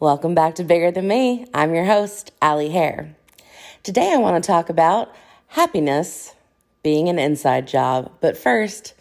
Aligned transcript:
Welcome 0.00 0.34
back 0.34 0.54
to 0.54 0.64
Bigger 0.64 0.90
Than 0.90 1.08
Me. 1.08 1.44
I'm 1.52 1.74
your 1.74 1.84
host, 1.84 2.32
Allie 2.40 2.70
Hare. 2.70 3.14
Today 3.82 4.14
I 4.14 4.16
want 4.16 4.42
to 4.42 4.46
talk 4.46 4.70
about 4.70 5.14
happiness 5.48 6.34
being 6.82 7.10
an 7.10 7.18
inside 7.18 7.68
job. 7.68 8.10
But 8.22 8.38
first, 8.38 8.94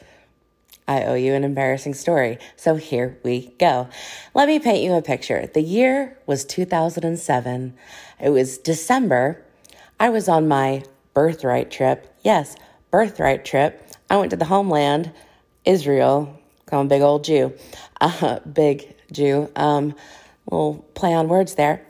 I 0.89 1.03
owe 1.05 1.13
you 1.13 1.33
an 1.35 1.45
embarrassing 1.45 1.93
story. 1.93 2.37
So 2.57 2.75
here 2.75 3.17
we 3.23 3.53
go. 3.57 3.87
Let 4.33 4.49
me 4.49 4.59
paint 4.59 4.83
you 4.83 4.91
a 4.93 5.01
picture. 5.01 5.47
The 5.47 5.61
year 5.61 6.17
was 6.25 6.43
2007. 6.43 7.73
It 8.19 8.29
was 8.31 8.57
December. 8.57 9.41
I 10.01 10.09
was 10.09 10.27
on 10.27 10.49
my 10.49 10.83
birthright 11.13 11.71
trip. 11.71 12.13
Yes, 12.25 12.57
birthright 12.91 13.45
trip. 13.45 13.89
I 14.09 14.17
went 14.17 14.31
to 14.31 14.35
the 14.35 14.43
homeland, 14.43 15.13
Israel. 15.63 16.37
I'm 16.73 16.79
a 16.79 16.89
big 16.89 17.01
old 17.01 17.23
Jew. 17.23 17.53
Uh, 18.01 18.39
big 18.39 18.95
Jew. 19.11 19.51
Um, 19.57 19.93
little 20.51 20.85
play 20.93 21.13
on 21.13 21.27
words 21.27 21.55
there. 21.55 21.85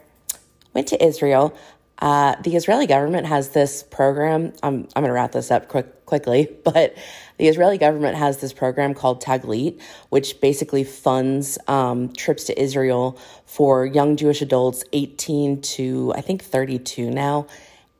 Went 0.73 0.87
to 0.87 1.03
Israel. 1.03 1.57
Uh, 1.99 2.35
the 2.43 2.55
Israeli 2.55 2.87
government 2.87 3.27
has 3.27 3.49
this 3.49 3.83
program. 3.83 4.53
I'm, 4.63 4.87
I'm 4.95 5.03
going 5.03 5.07
to 5.07 5.13
wrap 5.13 5.33
this 5.33 5.51
up 5.51 5.67
quick, 5.67 6.05
quickly, 6.05 6.49
but 6.63 6.95
the 7.37 7.47
Israeli 7.47 7.77
government 7.77 8.17
has 8.17 8.37
this 8.37 8.53
program 8.53 8.93
called 8.93 9.21
Taglit, 9.21 9.81
which 10.09 10.39
basically 10.39 10.83
funds 10.83 11.57
um, 11.67 12.11
trips 12.13 12.45
to 12.45 12.61
Israel 12.61 13.19
for 13.45 13.85
young 13.85 14.15
Jewish 14.15 14.41
adults 14.41 14.83
18 14.93 15.61
to, 15.61 16.13
I 16.15 16.21
think, 16.21 16.43
32 16.43 17.11
now. 17.11 17.47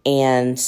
And 0.05 0.59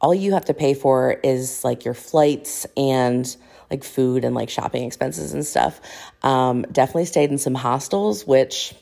all 0.00 0.14
you 0.14 0.32
have 0.34 0.44
to 0.46 0.54
pay 0.54 0.74
for 0.74 1.12
is 1.12 1.64
like 1.64 1.84
your 1.84 1.94
flights 1.94 2.66
and 2.76 3.34
like 3.70 3.84
food 3.84 4.24
and 4.24 4.34
like 4.34 4.50
shopping 4.50 4.84
expenses 4.84 5.32
and 5.32 5.44
stuff. 5.44 5.80
Um, 6.22 6.62
definitely 6.70 7.06
stayed 7.06 7.30
in 7.30 7.38
some 7.38 7.54
hostels, 7.54 8.26
which 8.26 8.74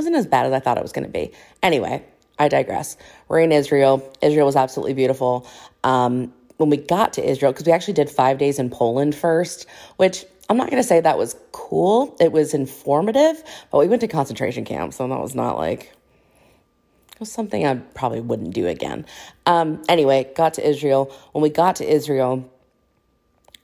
wasn't 0.00 0.16
as 0.16 0.26
bad 0.26 0.46
as 0.46 0.52
I 0.54 0.60
thought 0.60 0.78
it 0.78 0.82
was 0.82 0.92
going 0.92 1.04
to 1.04 1.12
be. 1.12 1.30
Anyway, 1.62 2.02
I 2.38 2.48
digress. 2.48 2.96
We're 3.28 3.40
in 3.40 3.52
Israel. 3.52 4.10
Israel 4.22 4.46
was 4.46 4.56
absolutely 4.56 4.94
beautiful. 4.94 5.46
Um, 5.84 6.32
when 6.56 6.70
we 6.70 6.78
got 6.78 7.12
to 7.14 7.30
Israel, 7.30 7.52
because 7.52 7.66
we 7.66 7.72
actually 7.72 7.92
did 7.92 8.08
five 8.08 8.38
days 8.38 8.58
in 8.58 8.70
Poland 8.70 9.14
first, 9.14 9.66
which 9.98 10.24
I'm 10.48 10.56
not 10.56 10.70
going 10.70 10.82
to 10.82 10.88
say 10.88 11.00
that 11.00 11.18
was 11.18 11.36
cool. 11.52 12.16
It 12.18 12.32
was 12.32 12.54
informative, 12.54 13.42
but 13.70 13.76
we 13.76 13.88
went 13.88 14.00
to 14.00 14.08
concentration 14.08 14.64
camps, 14.64 14.96
so 14.96 15.06
that 15.06 15.20
was 15.20 15.34
not 15.34 15.58
like 15.58 15.92
it 17.12 17.20
was 17.20 17.30
something 17.30 17.66
I 17.66 17.74
probably 17.74 18.22
wouldn't 18.22 18.54
do 18.54 18.68
again. 18.68 19.04
Um, 19.44 19.82
anyway, 19.86 20.32
got 20.34 20.54
to 20.54 20.66
Israel. 20.66 21.14
When 21.32 21.42
we 21.42 21.50
got 21.50 21.76
to 21.76 21.84
Israel, 21.84 22.50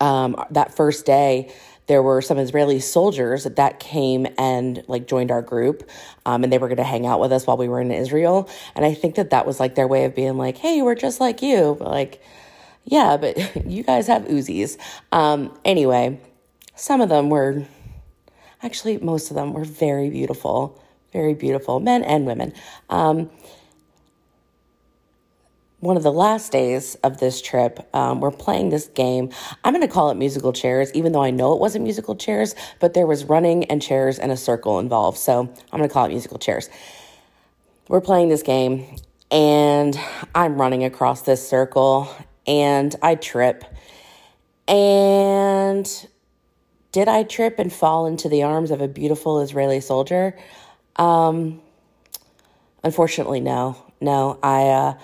um, 0.00 0.36
that 0.50 0.76
first 0.76 1.06
day, 1.06 1.50
there 1.86 2.02
were 2.02 2.20
some 2.20 2.38
Israeli 2.38 2.80
soldiers 2.80 3.44
that 3.44 3.78
came 3.78 4.26
and 4.38 4.82
like 4.88 5.06
joined 5.06 5.30
our 5.30 5.42
group, 5.42 5.88
um, 6.24 6.42
and 6.42 6.52
they 6.52 6.58
were 6.58 6.68
going 6.68 6.78
to 6.78 6.84
hang 6.84 7.06
out 7.06 7.20
with 7.20 7.32
us 7.32 7.46
while 7.46 7.56
we 7.56 7.68
were 7.68 7.80
in 7.80 7.90
Israel. 7.90 8.48
And 8.74 8.84
I 8.84 8.94
think 8.94 9.14
that 9.16 9.30
that 9.30 9.46
was 9.46 9.60
like 9.60 9.74
their 9.74 9.86
way 9.86 10.04
of 10.04 10.14
being 10.14 10.36
like, 10.36 10.58
"Hey, 10.58 10.82
we're 10.82 10.94
just 10.94 11.20
like 11.20 11.42
you," 11.42 11.76
but 11.78 11.88
like, 11.88 12.20
yeah, 12.84 13.16
but 13.16 13.36
you 13.66 13.82
guys 13.82 14.06
have 14.06 14.22
Uzis. 14.24 14.78
Um, 15.12 15.56
anyway, 15.64 16.18
some 16.74 17.00
of 17.00 17.08
them 17.08 17.30
were, 17.30 17.64
actually, 18.62 18.98
most 18.98 19.30
of 19.30 19.36
them 19.36 19.52
were 19.52 19.64
very 19.64 20.10
beautiful, 20.10 20.82
very 21.12 21.34
beautiful, 21.34 21.80
men 21.80 22.02
and 22.02 22.26
women. 22.26 22.52
Um, 22.90 23.30
one 25.80 25.96
of 25.96 26.02
the 26.02 26.12
last 26.12 26.52
days 26.52 26.94
of 26.96 27.18
this 27.18 27.42
trip, 27.42 27.86
um, 27.94 28.20
we're 28.20 28.30
playing 28.30 28.70
this 28.70 28.86
game. 28.88 29.30
I'm 29.62 29.74
going 29.74 29.86
to 29.86 29.92
call 29.92 30.10
it 30.10 30.14
musical 30.14 30.52
chairs, 30.52 30.90
even 30.94 31.12
though 31.12 31.22
I 31.22 31.30
know 31.30 31.52
it 31.52 31.60
wasn't 31.60 31.84
musical 31.84 32.16
chairs, 32.16 32.54
but 32.80 32.94
there 32.94 33.06
was 33.06 33.24
running 33.24 33.64
and 33.64 33.82
chairs 33.82 34.18
and 34.18 34.32
a 34.32 34.36
circle 34.36 34.78
involved. 34.78 35.18
So 35.18 35.40
I'm 35.40 35.78
going 35.78 35.88
to 35.88 35.92
call 35.92 36.06
it 36.06 36.08
musical 36.08 36.38
chairs. 36.38 36.70
We're 37.88 38.00
playing 38.00 38.30
this 38.30 38.42
game, 38.42 38.96
and 39.30 39.98
I'm 40.34 40.58
running 40.58 40.82
across 40.82 41.22
this 41.22 41.46
circle, 41.46 42.08
and 42.46 42.96
I 43.02 43.14
trip. 43.14 43.62
And 44.66 46.08
did 46.90 47.06
I 47.06 47.22
trip 47.22 47.58
and 47.58 47.70
fall 47.70 48.06
into 48.06 48.30
the 48.30 48.44
arms 48.44 48.70
of 48.70 48.80
a 48.80 48.88
beautiful 48.88 49.40
Israeli 49.40 49.80
soldier? 49.80 50.38
Um, 50.96 51.60
unfortunately, 52.82 53.40
no. 53.40 53.76
No, 54.00 54.38
I. 54.42 54.62
Uh, 54.68 54.94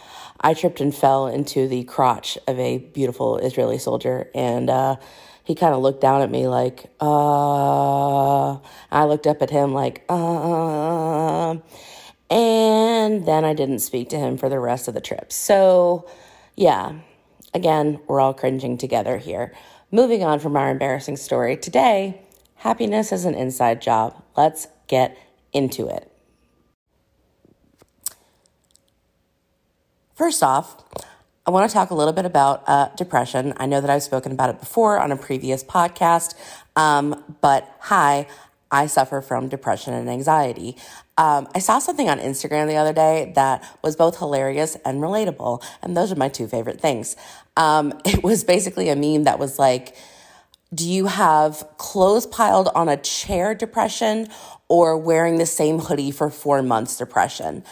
I 0.43 0.55
tripped 0.55 0.81
and 0.81 0.95
fell 0.95 1.29
into 1.29 1.69
the 1.69 1.85
crotch 1.85 2.37
of 2.49 2.59
a 2.59 2.79
beautiful 2.79 3.39
Israeli 3.39 3.79
soldier, 3.79 4.29
and 4.35 4.69
uh, 4.69 4.97
he 5.45 5.55
kind 5.55 5.75
of 5.75 5.83
looked 5.83 6.01
down 6.01 6.23
at 6.23 6.31
me 6.31 6.49
like, 6.49 6.87
uh. 7.01 8.59
I 8.91 9.05
looked 9.05 9.27
up 9.27 9.43
at 9.43 9.51
him 9.51 9.73
like, 9.73 10.05
uh. 10.09 11.57
And 12.31 13.27
then 13.27 13.45
I 13.45 13.55
didn't 13.55 13.81
speak 13.81 14.09
to 14.11 14.19
him 14.19 14.37
for 14.37 14.49
the 14.49 14.59
rest 14.59 14.89
of 14.89 14.95
the 14.95 15.01
trip. 15.01 15.33
So, 15.33 16.09
yeah, 16.57 16.93
again, 17.55 18.01
we're 18.07 18.21
all 18.21 18.35
cringing 18.35 18.79
together 18.79 19.19
here. 19.19 19.55
Moving 19.91 20.23
on 20.23 20.39
from 20.39 20.57
our 20.57 20.71
embarrassing 20.71 21.17
story, 21.17 21.57
today, 21.57 22.23
happiness 22.57 23.13
is 23.13 23.25
an 23.25 23.35
inside 23.35 23.83
job. 23.83 24.23
Let's 24.37 24.67
get 24.87 25.17
into 25.53 25.89
it. 25.89 26.12
First 30.23 30.45
off, 30.45 30.77
I 31.45 31.51
want 31.51 31.69
to 31.69 31.75
talk 31.75 31.91
a 31.91 31.97
little 31.97 32.13
bit 32.13 32.25
about 32.25 32.63
uh, 32.69 32.91
depression. 32.97 33.55
I 33.57 33.67
know 33.67 33.81
that 33.81 33.91
I've 33.91 34.05
spoken 34.05 34.31
about 34.31 34.51
it 34.51 34.61
before 34.61 35.01
on 35.01 35.11
a 35.11 35.17
previous 35.17 35.65
podcast, 35.65 36.37
um, 36.77 37.25
but 37.41 37.69
hi, 37.81 38.29
I 38.71 38.87
suffer 38.87 39.21
from 39.21 39.49
depression 39.49 39.95
and 39.95 40.09
anxiety. 40.09 40.77
Um, 41.19 41.49
I 41.57 41.59
saw 41.59 41.81
something 41.81 42.09
on 42.09 42.21
Instagram 42.21 42.69
the 42.69 42.77
other 42.77 42.93
day 42.93 43.33
that 43.35 43.69
was 43.83 43.97
both 43.97 44.21
hilarious 44.21 44.77
and 44.85 45.01
relatable, 45.01 45.61
and 45.83 45.97
those 45.97 46.13
are 46.13 46.17
my 46.17 46.29
two 46.29 46.47
favorite 46.47 46.81
things. 46.81 47.17
Um, 47.57 47.93
it 48.05 48.23
was 48.23 48.45
basically 48.45 48.91
a 48.91 48.95
meme 48.95 49.25
that 49.25 49.41
was 49.41 49.59
like, 49.59 49.97
do 50.73 50.89
you 50.89 51.07
have 51.07 51.67
clothes 51.79 52.27
piled 52.27 52.69
on 52.77 52.89
a 52.89 52.97
chair 52.97 53.57
depression 53.57 54.29
or 54.69 54.97
wearing 54.97 55.39
the 55.39 55.47
same 55.47 55.81
hoodie 55.81 56.13
for 56.13 56.31
four 56.31 56.63
months 56.63 56.97
depression? 56.97 57.65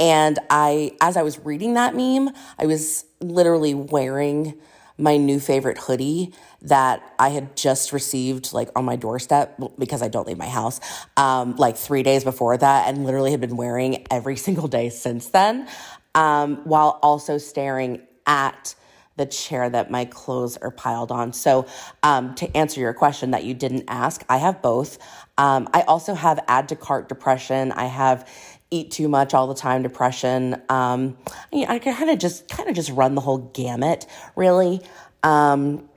And 0.00 0.38
I, 0.48 0.96
as 1.00 1.16
I 1.16 1.22
was 1.22 1.38
reading 1.44 1.74
that 1.74 1.94
meme, 1.94 2.30
I 2.58 2.66
was 2.66 3.04
literally 3.20 3.74
wearing 3.74 4.54
my 4.96 5.16
new 5.16 5.38
favorite 5.38 5.78
hoodie 5.78 6.32
that 6.62 7.14
I 7.18 7.30
had 7.30 7.56
just 7.56 7.92
received 7.92 8.52
like 8.52 8.68
on 8.76 8.84
my 8.84 8.96
doorstep 8.96 9.58
because 9.78 10.02
I 10.02 10.08
don't 10.08 10.26
leave 10.26 10.38
my 10.38 10.48
house, 10.48 10.80
um, 11.16 11.56
like 11.56 11.76
three 11.76 12.02
days 12.02 12.24
before 12.24 12.56
that, 12.56 12.88
and 12.88 13.04
literally 13.04 13.30
have 13.30 13.40
been 13.40 13.56
wearing 13.56 14.06
every 14.10 14.36
single 14.46 14.68
day 14.68 14.88
since 14.88 15.28
then, 15.28 15.68
um, 16.14 16.56
while 16.64 16.98
also 17.02 17.38
staring 17.38 18.02
at 18.26 18.74
the 19.16 19.26
chair 19.26 19.68
that 19.68 19.90
my 19.90 20.06
clothes 20.06 20.56
are 20.58 20.70
piled 20.70 21.12
on. 21.12 21.32
So, 21.32 21.66
um, 22.02 22.34
to 22.36 22.56
answer 22.56 22.80
your 22.80 22.94
question 22.94 23.32
that 23.32 23.44
you 23.44 23.52
didn't 23.52 23.84
ask, 23.88 24.24
I 24.30 24.38
have 24.38 24.62
both. 24.62 24.98
Um, 25.36 25.68
I 25.74 25.82
also 25.82 26.14
have 26.14 26.42
add 26.48 26.70
to 26.70 26.76
cart 26.76 27.08
depression. 27.08 27.72
I 27.72 27.84
have 27.84 28.26
eat 28.70 28.90
too 28.90 29.08
much 29.08 29.34
all 29.34 29.46
the 29.46 29.54
time, 29.54 29.82
depression. 29.82 30.60
Um, 30.68 31.16
I, 31.52 31.66
I 31.68 31.78
kind 31.78 32.10
of 32.10 32.18
just 32.18 32.48
kind 32.48 32.68
of 32.68 32.74
just 32.74 32.90
run 32.90 33.14
the 33.14 33.20
whole 33.20 33.38
gamut, 33.38 34.06
really. 34.36 34.80
Um, 35.22 35.88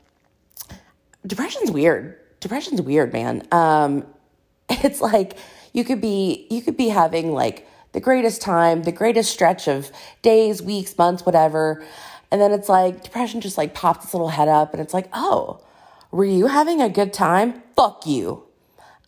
depression's 1.26 1.72
weird. 1.72 2.20
Depression's 2.40 2.82
weird, 2.82 3.14
man. 3.14 3.48
Um, 3.52 4.06
it's 4.70 5.02
like 5.02 5.38
you 5.72 5.84
could 5.84 6.02
be 6.02 6.48
you 6.50 6.62
could 6.62 6.78
be 6.78 6.90
having 6.90 7.34
like 7.34 7.68
the 7.92 8.00
greatest 8.00 8.42
time, 8.42 8.84
the 8.84 8.92
greatest 8.92 9.32
stretch 9.32 9.68
of 9.68 9.92
days, 10.22 10.62
weeks, 10.62 10.98
months, 10.98 11.26
whatever, 11.26 11.86
and 12.32 12.42
then 12.42 12.52
it's 12.52 12.70
like 12.70 13.04
depression 13.04 13.40
just 13.42 13.58
like 13.58 13.76
pops 13.76 14.06
its 14.06 14.14
little 14.14 14.30
head 14.30 14.48
up, 14.48 14.74
and 14.74 14.82
it's 14.82 14.94
like, 14.94 15.08
oh, 15.14 15.62
were 16.12 16.26
you 16.26 16.48
having 16.48 16.82
a 16.82 16.90
good 16.90 17.14
time? 17.14 17.62
Fuck 17.76 18.06
you. 18.08 18.44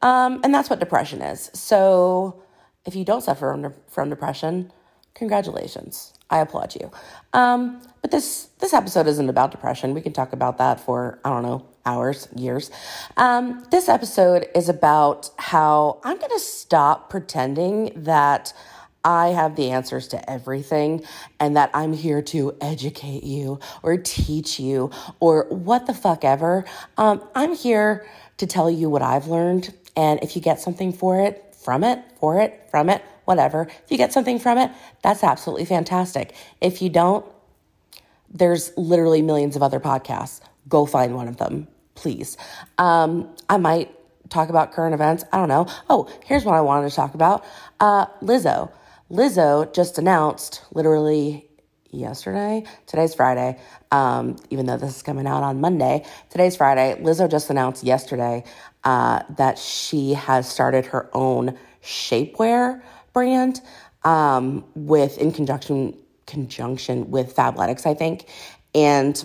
Um, 0.01 0.41
and 0.43 0.53
that's 0.53 0.69
what 0.69 0.79
depression 0.79 1.21
is. 1.21 1.49
So 1.53 2.43
if 2.85 2.95
you 2.95 3.05
don't 3.05 3.21
suffer 3.21 3.51
from, 3.51 3.73
from 3.87 4.09
depression, 4.09 4.71
congratulations. 5.13 6.13
I 6.29 6.39
applaud 6.39 6.75
you. 6.75 6.91
Um, 7.33 7.81
but 8.01 8.11
this 8.11 8.49
this 8.59 8.73
episode 8.73 9.07
isn't 9.07 9.29
about 9.29 9.51
depression. 9.51 9.93
We 9.93 10.01
can 10.01 10.13
talk 10.13 10.33
about 10.33 10.57
that 10.57 10.79
for 10.79 11.19
I 11.23 11.29
don't 11.29 11.43
know 11.43 11.65
hours, 11.85 12.27
years. 12.35 12.71
Um, 13.15 13.63
this 13.71 13.87
episode 13.87 14.47
is 14.55 14.69
about 14.69 15.29
how 15.37 15.99
I'm 16.03 16.17
going 16.17 16.31
to 16.31 16.39
stop 16.39 17.09
pretending 17.09 17.91
that 17.95 18.53
I 19.03 19.27
have 19.27 19.55
the 19.55 19.69
answers 19.69 20.07
to 20.09 20.29
everything 20.29 21.03
and 21.39 21.55
that 21.55 21.69
I'm 21.75 21.93
here 21.93 22.23
to 22.23 22.57
educate 22.59 23.23
you 23.23 23.59
or 23.83 23.97
teach 23.97 24.59
you 24.59 24.89
or 25.19 25.45
what 25.49 25.85
the 25.85 25.93
fuck 25.93 26.25
ever. 26.25 26.65
Um, 26.97 27.23
I'm 27.35 27.55
here 27.55 28.07
to 28.37 28.47
tell 28.47 28.69
you 28.69 28.89
what 28.89 29.03
I've 29.03 29.27
learned. 29.27 29.71
And 29.95 30.19
if 30.23 30.35
you 30.35 30.41
get 30.41 30.59
something 30.59 30.91
for 30.91 31.21
it, 31.21 31.44
from 31.65 31.83
it, 31.83 31.99
for 32.19 32.39
it, 32.39 32.67
from 32.69 32.89
it, 32.89 33.03
whatever. 33.25 33.63
If 33.63 33.89
you 33.89 33.97
get 33.97 34.13
something 34.13 34.39
from 34.39 34.59
it, 34.59 34.71
that's 35.03 35.23
absolutely 35.23 35.65
fantastic. 35.65 36.33
If 36.61 36.81
you 36.81 36.89
don't, 36.89 37.25
there's 38.29 38.71
literally 38.77 39.21
millions 39.23 39.55
of 39.55 39.63
other 39.63 39.79
podcasts. 39.79 40.41
Go 40.69 40.85
find 40.85 41.15
one 41.15 41.27
of 41.27 41.37
them, 41.37 41.67
please. 41.95 42.37
Um, 42.77 43.35
I 43.49 43.57
might 43.57 43.91
talk 44.29 44.49
about 44.49 44.73
current 44.73 44.93
events. 44.93 45.23
I 45.31 45.37
don't 45.37 45.49
know. 45.49 45.67
Oh, 45.89 46.09
here's 46.23 46.45
what 46.45 46.55
I 46.55 46.61
wanted 46.61 46.89
to 46.89 46.95
talk 46.95 47.15
about. 47.15 47.43
Uh, 47.79 48.05
Lizzo. 48.21 48.71
Lizzo 49.11 49.73
just 49.73 49.97
announced 49.97 50.63
literally 50.73 51.47
yesterday. 51.91 52.63
Today's 52.85 53.15
Friday. 53.15 53.59
Um, 53.91 54.35
even 54.49 54.65
though 54.65 54.77
this 54.77 54.97
is 54.97 55.01
coming 55.01 55.27
out 55.27 55.43
on 55.43 55.61
Monday, 55.61 56.05
today's 56.29 56.55
Friday. 56.55 56.99
Lizzo 57.01 57.29
just 57.29 57.49
announced 57.49 57.83
yesterday 57.83 58.43
uh, 58.85 59.23
that 59.37 59.59
she 59.59 60.13
has 60.13 60.47
started 60.47 60.85
her 60.87 61.09
own 61.13 61.57
shapewear 61.83 62.81
brand 63.13 63.61
um, 64.03 64.63
with 64.75 65.17
in 65.17 65.31
conjunction 65.31 65.97
conjunction 66.25 67.11
with 67.11 67.35
Fabletics, 67.35 67.85
I 67.85 67.93
think, 67.93 68.27
and 68.73 69.23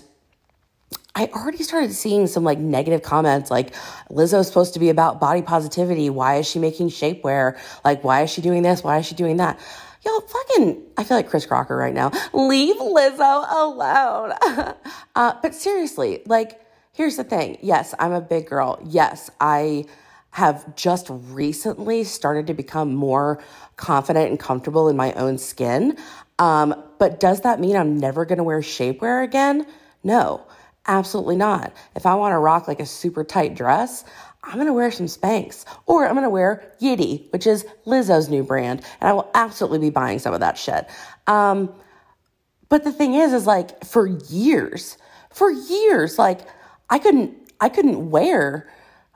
I 1.14 1.26
already 1.34 1.62
started 1.62 1.92
seeing 1.92 2.26
some 2.26 2.44
like 2.44 2.58
negative 2.58 3.02
comments 3.02 3.50
like 3.50 3.74
Lizzo 4.10 4.40
Lizzo's 4.40 4.46
supposed 4.46 4.74
to 4.74 4.80
be 4.80 4.90
about 4.90 5.20
body 5.20 5.42
positivity. 5.42 6.08
Why 6.08 6.36
is 6.36 6.48
she 6.48 6.58
making 6.58 6.88
shapewear? 6.88 7.58
Like, 7.84 8.04
why 8.04 8.22
is 8.22 8.30
she 8.30 8.42
doing 8.42 8.62
this? 8.62 8.84
Why 8.84 8.98
is 8.98 9.06
she 9.06 9.14
doing 9.14 9.38
that? 9.38 9.58
Yo, 10.04 10.20
fucking, 10.20 10.82
I 10.96 11.04
feel 11.04 11.16
like 11.16 11.28
Chris 11.28 11.44
Crocker 11.44 11.76
right 11.76 11.92
now. 11.92 12.10
Leave 12.32 12.76
Lizzo 12.76 13.44
alone. 13.50 14.32
uh, 15.14 15.34
but 15.42 15.54
seriously, 15.54 16.22
like, 16.26 16.60
here's 16.92 17.16
the 17.16 17.24
thing. 17.24 17.58
Yes, 17.62 17.94
I'm 17.98 18.12
a 18.12 18.20
big 18.20 18.48
girl. 18.48 18.80
Yes, 18.86 19.30
I 19.40 19.86
have 20.30 20.76
just 20.76 21.06
recently 21.10 22.04
started 22.04 22.46
to 22.46 22.54
become 22.54 22.94
more 22.94 23.42
confident 23.76 24.30
and 24.30 24.38
comfortable 24.38 24.88
in 24.88 24.96
my 24.96 25.12
own 25.14 25.38
skin. 25.38 25.96
Um, 26.38 26.74
but 26.98 27.18
does 27.20 27.40
that 27.40 27.58
mean 27.60 27.76
I'm 27.76 27.98
never 27.98 28.24
going 28.24 28.38
to 28.38 28.44
wear 28.44 28.60
shapewear 28.60 29.24
again? 29.24 29.66
No. 30.04 30.46
Absolutely 30.86 31.36
not. 31.36 31.72
If 31.94 32.06
I 32.06 32.14
want 32.14 32.32
to 32.32 32.38
rock 32.38 32.66
like 32.66 32.80
a 32.80 32.86
super 32.86 33.22
tight 33.22 33.54
dress, 33.54 34.04
I'm 34.42 34.54
going 34.54 34.66
to 34.66 34.72
wear 34.72 34.90
some 34.90 35.06
Spanx 35.06 35.64
or 35.86 36.06
I'm 36.06 36.14
going 36.14 36.24
to 36.24 36.30
wear 36.30 36.72
Yitty, 36.80 37.30
which 37.32 37.46
is 37.46 37.66
Lizzo's 37.86 38.28
new 38.28 38.42
brand. 38.42 38.82
And 39.00 39.08
I 39.08 39.12
will 39.12 39.30
absolutely 39.34 39.78
be 39.78 39.90
buying 39.90 40.18
some 40.18 40.32
of 40.32 40.40
that 40.40 40.56
shit. 40.56 40.88
Um, 41.26 41.72
but 42.70 42.84
the 42.84 42.92
thing 42.92 43.14
is, 43.14 43.32
is 43.32 43.46
like 43.46 43.84
for 43.84 44.06
years, 44.06 44.96
for 45.30 45.50
years, 45.50 46.18
like 46.18 46.40
I 46.90 46.98
couldn't, 46.98 47.34
I 47.60 47.68
couldn't 47.68 48.10
wear 48.10 48.68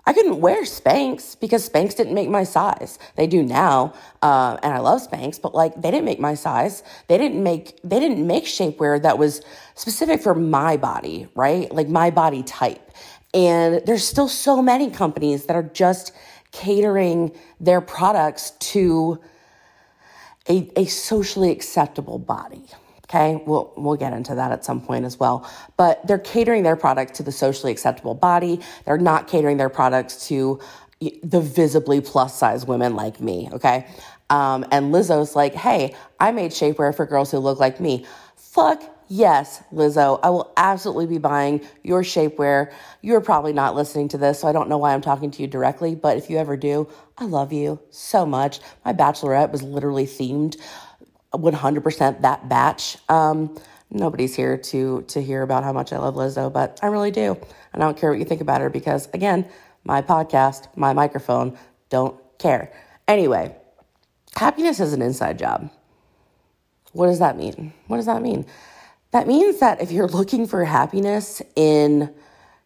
I 0.06 0.12
couldn't 0.12 0.40
wear 0.40 0.64
Spanx 0.64 1.38
because 1.38 1.68
Spanx 1.68 1.96
didn't 1.96 2.14
make 2.14 2.28
my 2.28 2.44
size. 2.44 2.98
They 3.16 3.26
do 3.26 3.42
now, 3.42 3.94
uh, 4.22 4.58
and 4.62 4.74
I 4.74 4.78
love 4.78 5.00
Spanx, 5.00 5.40
but 5.40 5.54
like 5.54 5.80
they 5.80 5.90
didn't 5.90 6.04
make 6.04 6.20
my 6.20 6.34
size. 6.34 6.82
They 7.08 7.16
didn't 7.16 7.42
make 7.42 7.80
they 7.82 8.00
didn't 8.00 8.26
make 8.26 8.44
shapewear 8.44 9.00
that 9.02 9.18
was 9.18 9.40
specific 9.74 10.20
for 10.20 10.34
my 10.34 10.76
body, 10.76 11.28
right? 11.34 11.72
Like 11.72 11.88
my 11.88 12.10
body 12.10 12.42
type. 12.42 12.90
And 13.32 13.84
there's 13.86 14.06
still 14.06 14.28
so 14.28 14.60
many 14.60 14.90
companies 14.90 15.46
that 15.46 15.56
are 15.56 15.62
just 15.62 16.12
catering 16.52 17.32
their 17.58 17.80
products 17.80 18.50
to 18.50 19.20
a, 20.48 20.70
a 20.76 20.84
socially 20.84 21.50
acceptable 21.50 22.18
body. 22.18 22.66
Okay, 23.14 23.40
we'll 23.46 23.72
we'll 23.76 23.94
get 23.94 24.12
into 24.12 24.34
that 24.34 24.50
at 24.50 24.64
some 24.64 24.80
point 24.80 25.04
as 25.04 25.20
well. 25.20 25.48
But 25.76 26.04
they're 26.04 26.18
catering 26.18 26.64
their 26.64 26.74
product 26.74 27.14
to 27.14 27.22
the 27.22 27.30
socially 27.30 27.70
acceptable 27.70 28.14
body. 28.14 28.60
They're 28.84 28.98
not 28.98 29.28
catering 29.28 29.56
their 29.56 29.68
products 29.68 30.26
to 30.28 30.58
the 31.22 31.40
visibly 31.40 32.00
plus 32.00 32.36
size 32.36 32.66
women 32.66 32.96
like 32.96 33.20
me. 33.20 33.48
Okay, 33.52 33.86
um, 34.30 34.66
and 34.72 34.92
Lizzo's 34.92 35.36
like, 35.36 35.54
hey, 35.54 35.94
I 36.18 36.32
made 36.32 36.50
shapewear 36.50 36.92
for 36.94 37.06
girls 37.06 37.30
who 37.30 37.38
look 37.38 37.60
like 37.60 37.78
me. 37.78 38.04
Fuck 38.34 38.82
yes, 39.06 39.62
Lizzo, 39.72 40.18
I 40.24 40.30
will 40.30 40.52
absolutely 40.56 41.06
be 41.06 41.18
buying 41.18 41.60
your 41.84 42.02
shapewear. 42.02 42.72
You're 43.00 43.20
probably 43.20 43.52
not 43.52 43.76
listening 43.76 44.08
to 44.08 44.18
this, 44.18 44.40
so 44.40 44.48
I 44.48 44.52
don't 44.52 44.68
know 44.68 44.78
why 44.78 44.92
I'm 44.92 45.02
talking 45.02 45.30
to 45.30 45.42
you 45.42 45.46
directly. 45.46 45.94
But 45.94 46.16
if 46.16 46.30
you 46.30 46.38
ever 46.38 46.56
do, 46.56 46.88
I 47.16 47.26
love 47.26 47.52
you 47.52 47.78
so 47.90 48.26
much. 48.26 48.58
My 48.84 48.92
bachelorette 48.92 49.52
was 49.52 49.62
literally 49.62 50.06
themed 50.06 50.56
100% 51.38 52.22
that 52.22 52.48
batch. 52.48 52.96
Um, 53.08 53.58
nobody's 53.90 54.34
here 54.34 54.56
to 54.56 55.02
to 55.02 55.22
hear 55.22 55.42
about 55.42 55.64
how 55.64 55.72
much 55.72 55.92
I 55.92 55.98
love 55.98 56.14
Lizzo, 56.14 56.52
but 56.52 56.78
I 56.82 56.86
really 56.86 57.10
do. 57.10 57.36
And 57.72 57.82
I 57.82 57.86
don't 57.86 57.96
care 57.96 58.10
what 58.10 58.18
you 58.18 58.24
think 58.24 58.40
about 58.40 58.60
her 58.60 58.70
because 58.70 59.08
again, 59.14 59.46
my 59.84 60.02
podcast, 60.02 60.68
my 60.76 60.92
microphone, 60.92 61.56
don't 61.90 62.16
care. 62.38 62.72
Anyway, 63.06 63.54
happiness 64.36 64.80
is 64.80 64.92
an 64.92 65.02
inside 65.02 65.38
job. 65.38 65.70
What 66.92 67.06
does 67.06 67.18
that 67.18 67.36
mean? 67.36 67.72
What 67.86 67.96
does 67.96 68.06
that 68.06 68.22
mean? 68.22 68.46
That 69.10 69.26
means 69.26 69.60
that 69.60 69.80
if 69.80 69.92
you're 69.92 70.08
looking 70.08 70.46
for 70.46 70.64
happiness 70.64 71.42
in 71.54 72.12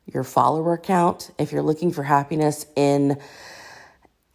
your 0.06 0.25
follower 0.25 0.79
count, 0.79 1.31
if 1.38 1.53
you're 1.53 1.62
looking 1.62 1.93
for 1.93 2.03
happiness 2.03 2.67
in 2.76 3.19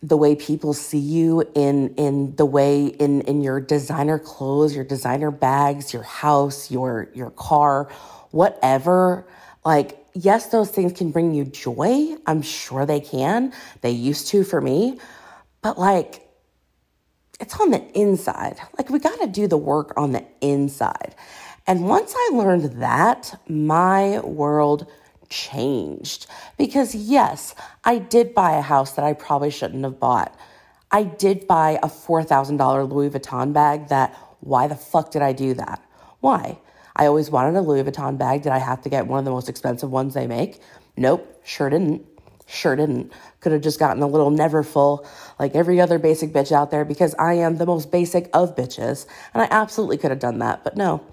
the 0.03 0.17
way 0.17 0.35
people 0.35 0.73
see 0.73 0.99
you 0.99 1.49
in 1.55 1.95
in 1.95 2.35
the 2.35 2.45
way 2.45 2.87
in 2.87 3.21
in 3.21 3.41
your 3.41 3.61
designer 3.61 4.19
clothes, 4.19 4.75
your 4.75 4.83
designer 4.83 5.31
bags, 5.31 5.93
your 5.93 6.03
house, 6.03 6.69
your 6.69 7.09
your 7.13 7.31
car, 7.31 7.89
whatever. 8.31 9.25
Like 9.63 10.05
yes, 10.13 10.47
those 10.47 10.69
things 10.69 10.91
can 10.91 11.11
bring 11.11 11.33
you 11.33 11.45
joy. 11.45 12.15
I'm 12.27 12.41
sure 12.41 12.85
they 12.85 12.99
can. 12.99 13.53
They 13.79 13.91
used 13.91 14.27
to 14.27 14.43
for 14.43 14.59
me. 14.59 14.99
But 15.61 15.79
like 15.79 16.27
it's 17.39 17.59
on 17.59 17.71
the 17.71 17.81
inside. 17.97 18.57
Like 18.77 18.89
we 18.89 18.99
got 18.99 19.19
to 19.21 19.27
do 19.27 19.47
the 19.47 19.57
work 19.57 19.93
on 19.95 20.11
the 20.11 20.25
inside. 20.41 21.15
And 21.65 21.87
once 21.87 22.13
I 22.15 22.31
learned 22.33 22.81
that, 22.81 23.39
my 23.47 24.19
world 24.19 24.85
changed. 25.33 26.27
Because, 26.57 26.93
yes, 26.93 27.55
I 27.83 27.97
did 27.97 28.33
buy 28.33 28.51
a 28.51 28.61
house 28.61 28.93
that 28.93 29.03
I 29.03 29.13
probably 29.13 29.49
shouldn't 29.49 29.83
have 29.83 29.99
bought. 29.99 30.37
I 30.91 31.03
did 31.03 31.47
buy 31.47 31.79
a 31.81 31.87
$4,000 31.87 32.91
Louis 32.91 33.09
Vuitton 33.09 33.51
bag 33.51 33.87
that, 33.87 34.15
why 34.41 34.67
the 34.67 34.75
fuck 34.75 35.11
did 35.11 35.23
I 35.23 35.33
do 35.33 35.55
that? 35.55 35.83
Why? 36.19 36.59
I 36.95 37.07
always 37.07 37.31
wanted 37.31 37.57
a 37.57 37.61
Louis 37.61 37.83
Vuitton 37.83 38.17
bag. 38.17 38.43
Did 38.43 38.51
I 38.51 38.59
have 38.59 38.81
to 38.83 38.89
get 38.89 39.07
one 39.07 39.17
of 39.17 39.25
the 39.25 39.31
most 39.31 39.49
expensive 39.49 39.89
ones 39.89 40.13
they 40.13 40.27
make? 40.27 40.61
Nope, 40.95 41.41
sure 41.43 41.69
didn't. 41.69 42.05
Sure 42.45 42.75
didn't. 42.75 43.11
Could 43.39 43.53
have 43.53 43.61
just 43.61 43.79
gotten 43.79 44.03
a 44.03 44.07
little 44.07 44.29
Neverfull, 44.29 45.07
like 45.39 45.55
every 45.55 45.81
other 45.81 45.97
basic 45.97 46.31
bitch 46.31 46.51
out 46.51 46.69
there 46.69 46.85
because 46.85 47.15
I 47.17 47.33
am 47.35 47.57
the 47.57 47.65
most 47.65 47.89
basic 47.89 48.29
of 48.33 48.55
bitches. 48.55 49.07
And 49.33 49.41
I 49.41 49.47
absolutely 49.49 49.97
could 49.97 50.11
have 50.11 50.19
done 50.19 50.39
that, 50.39 50.63
but 50.63 50.77
no. 50.77 51.03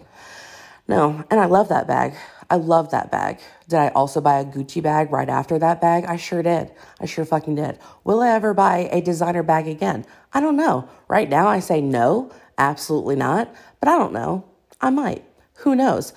No. 0.86 1.24
And 1.30 1.40
I 1.40 1.46
love 1.46 1.68
that 1.68 1.86
bag. 1.86 2.14
I 2.50 2.56
love 2.56 2.90
that 2.90 3.12
bag. 3.12 3.38
Did 3.68 3.78
I 3.78 3.88
also 3.90 4.20
buy 4.20 4.40
a 4.40 4.44
Gucci 4.44 4.82
bag 4.82 5.12
right 5.12 5.28
after 5.28 5.56
that 5.60 5.80
bag? 5.80 6.04
I 6.04 6.16
sure 6.16 6.42
did. 6.42 6.72
I 7.00 7.06
sure 7.06 7.24
fucking 7.24 7.54
did. 7.54 7.78
Will 8.02 8.20
I 8.20 8.30
ever 8.30 8.52
buy 8.52 8.88
a 8.90 9.00
designer 9.00 9.44
bag 9.44 9.68
again? 9.68 10.04
I 10.34 10.40
don't 10.40 10.56
know. 10.56 10.88
Right 11.06 11.28
now, 11.28 11.46
I 11.46 11.60
say 11.60 11.80
no, 11.80 12.32
absolutely 12.58 13.14
not. 13.14 13.54
But 13.78 13.88
I 13.88 13.96
don't 13.96 14.12
know. 14.12 14.44
I 14.80 14.90
might. 14.90 15.24
Who 15.58 15.76
knows? 15.76 16.12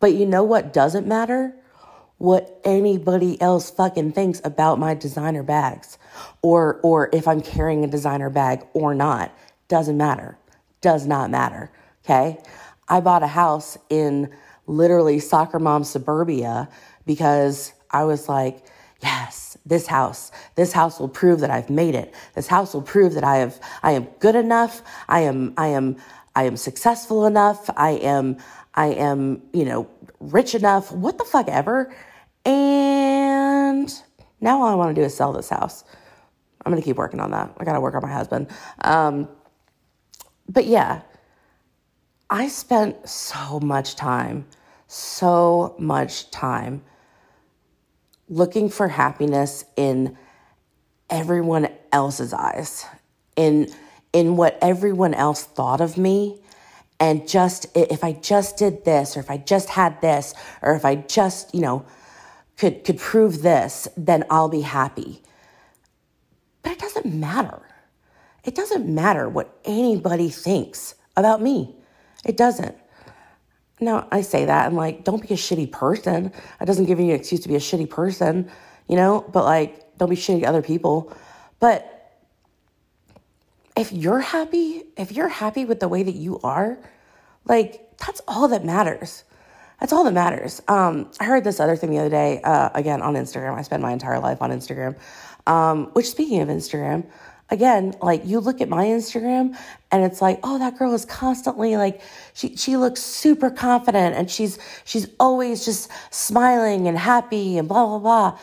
But 0.00 0.14
you 0.14 0.26
know 0.26 0.44
what 0.44 0.72
doesn't 0.72 1.06
matter? 1.06 1.54
What 2.18 2.60
anybody 2.64 3.40
else 3.40 3.70
fucking 3.70 4.12
thinks 4.12 4.42
about 4.44 4.78
my 4.78 4.92
designer 4.92 5.42
bags 5.42 5.96
or 6.42 6.78
or 6.82 7.08
if 7.14 7.26
I'm 7.26 7.40
carrying 7.40 7.82
a 7.84 7.88
designer 7.88 8.28
bag 8.28 8.66
or 8.74 8.94
not. 8.94 9.34
Doesn't 9.68 9.96
matter. 9.96 10.36
Does 10.82 11.06
not 11.06 11.30
matter. 11.30 11.70
Okay? 12.04 12.38
I 12.88 13.00
bought 13.00 13.22
a 13.22 13.28
house 13.28 13.78
in 13.88 14.30
literally 14.70 15.18
soccer 15.18 15.58
mom 15.58 15.84
suburbia 15.84 16.68
because 17.04 17.72
I 17.90 18.04
was 18.04 18.28
like, 18.28 18.64
yes, 19.02 19.58
this 19.66 19.86
house, 19.86 20.30
this 20.54 20.72
house 20.72 21.00
will 21.00 21.08
prove 21.08 21.40
that 21.40 21.50
I've 21.50 21.70
made 21.70 21.94
it. 21.94 22.14
This 22.34 22.46
house 22.46 22.72
will 22.72 22.82
prove 22.82 23.14
that 23.14 23.24
I 23.24 23.38
have, 23.38 23.60
I 23.82 23.92
am 23.92 24.04
good 24.20 24.36
enough. 24.36 24.82
I 25.08 25.20
am, 25.20 25.54
I 25.56 25.68
am, 25.68 25.96
I 26.36 26.44
am 26.44 26.56
successful 26.56 27.26
enough. 27.26 27.68
I 27.76 27.90
am, 27.90 28.36
I 28.74 28.86
am, 28.86 29.42
you 29.52 29.64
know, 29.64 29.90
rich 30.20 30.54
enough, 30.54 30.92
what 30.92 31.18
the 31.18 31.24
fuck 31.24 31.48
ever. 31.48 31.92
And 32.44 33.92
now 34.40 34.62
all 34.62 34.68
I 34.68 34.74
want 34.74 34.94
to 34.94 35.00
do 35.00 35.04
is 35.04 35.16
sell 35.16 35.32
this 35.32 35.48
house. 35.48 35.84
I'm 36.64 36.72
going 36.72 36.80
to 36.80 36.86
keep 36.86 36.96
working 36.96 37.20
on 37.20 37.30
that. 37.32 37.54
I 37.58 37.64
got 37.64 37.72
to 37.72 37.80
work 37.80 37.94
on 37.94 38.02
my 38.02 38.12
husband. 38.12 38.48
Um, 38.82 39.28
but 40.48 40.66
yeah, 40.66 41.02
I 42.28 42.48
spent 42.48 43.08
so 43.08 43.58
much 43.60 43.96
time 43.96 44.46
so 44.90 45.76
much 45.78 46.30
time 46.32 46.82
looking 48.28 48.68
for 48.68 48.88
happiness 48.88 49.64
in 49.76 50.16
everyone 51.08 51.68
else's 51.92 52.32
eyes, 52.32 52.84
in 53.36 53.72
in 54.12 54.36
what 54.36 54.58
everyone 54.60 55.14
else 55.14 55.44
thought 55.44 55.80
of 55.80 55.96
me. 55.96 56.40
And 56.98 57.28
just 57.28 57.66
if 57.76 58.02
I 58.02 58.12
just 58.14 58.56
did 58.56 58.84
this, 58.84 59.16
or 59.16 59.20
if 59.20 59.30
I 59.30 59.36
just 59.36 59.70
had 59.70 60.00
this, 60.00 60.34
or 60.60 60.74
if 60.74 60.84
I 60.84 60.96
just, 60.96 61.54
you 61.54 61.60
know, 61.60 61.86
could 62.56 62.82
could 62.82 62.98
prove 62.98 63.42
this, 63.42 63.86
then 63.96 64.24
I'll 64.28 64.48
be 64.48 64.62
happy. 64.62 65.22
But 66.62 66.72
it 66.72 66.78
doesn't 66.80 67.06
matter. 67.06 67.62
It 68.42 68.56
doesn't 68.56 68.92
matter 68.92 69.28
what 69.28 69.56
anybody 69.64 70.30
thinks 70.30 70.96
about 71.16 71.40
me. 71.40 71.76
It 72.24 72.36
doesn't. 72.36 72.76
Now, 73.80 74.06
I 74.10 74.20
say 74.20 74.44
that 74.44 74.66
and 74.66 74.76
like, 74.76 75.04
don't 75.04 75.22
be 75.26 75.34
a 75.34 75.38
shitty 75.38 75.70
person. 75.72 76.32
That 76.58 76.66
doesn't 76.66 76.84
give 76.84 77.00
you 77.00 77.06
an 77.06 77.12
excuse 77.12 77.40
to 77.40 77.48
be 77.48 77.56
a 77.56 77.60
shitty 77.60 77.88
person, 77.88 78.50
you 78.88 78.96
know? 78.96 79.24
But 79.32 79.44
like, 79.44 79.96
don't 79.98 80.10
be 80.10 80.16
shitty 80.16 80.40
to 80.40 80.46
other 80.46 80.62
people. 80.62 81.12
But 81.60 81.96
if 83.76 83.92
you're 83.92 84.20
happy, 84.20 84.82
if 84.96 85.12
you're 85.12 85.28
happy 85.28 85.64
with 85.64 85.80
the 85.80 85.88
way 85.88 86.02
that 86.02 86.14
you 86.14 86.40
are, 86.40 86.78
like 87.46 87.96
that's 87.98 88.20
all 88.28 88.48
that 88.48 88.64
matters. 88.64 89.24
That's 89.80 89.92
all 89.92 90.04
that 90.04 90.12
matters. 90.12 90.60
Um, 90.68 91.10
I 91.18 91.24
heard 91.24 91.42
this 91.44 91.58
other 91.58 91.74
thing 91.74 91.90
the 91.90 91.98
other 91.98 92.10
day, 92.10 92.40
uh, 92.42 92.68
again 92.74 93.00
on 93.00 93.14
Instagram. 93.14 93.56
I 93.56 93.62
spend 93.62 93.82
my 93.82 93.92
entire 93.92 94.20
life 94.20 94.42
on 94.42 94.50
Instagram. 94.50 94.98
Um, 95.46 95.86
which, 95.94 96.10
speaking 96.10 96.42
of 96.42 96.48
Instagram, 96.48 97.06
again, 97.50 97.94
like 98.00 98.24
you 98.24 98.40
look 98.40 98.60
at 98.60 98.68
my 98.68 98.86
Instagram 98.86 99.56
and 99.90 100.04
it's 100.04 100.22
like, 100.22 100.40
oh, 100.42 100.58
that 100.58 100.78
girl 100.78 100.94
is 100.94 101.04
constantly 101.04 101.76
like, 101.76 102.00
she 102.32 102.56
she 102.56 102.76
looks 102.76 103.02
super 103.02 103.50
confident 103.50 104.16
and 104.16 104.30
she's 104.30 104.58
she's 104.84 105.08
always 105.18 105.64
just 105.64 105.90
smiling 106.10 106.86
and 106.88 106.96
happy 106.96 107.58
and 107.58 107.68
blah 107.68 107.86
blah 107.86 107.98
blah. 107.98 108.38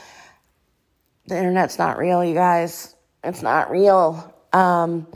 The 1.27 1.37
internet's 1.37 1.77
not 1.77 1.97
real, 1.97 2.23
you 2.23 2.33
guys. 2.33 2.95
It's 3.23 3.41
not 3.41 3.71
real. 3.71 4.33
Um, 4.53 5.07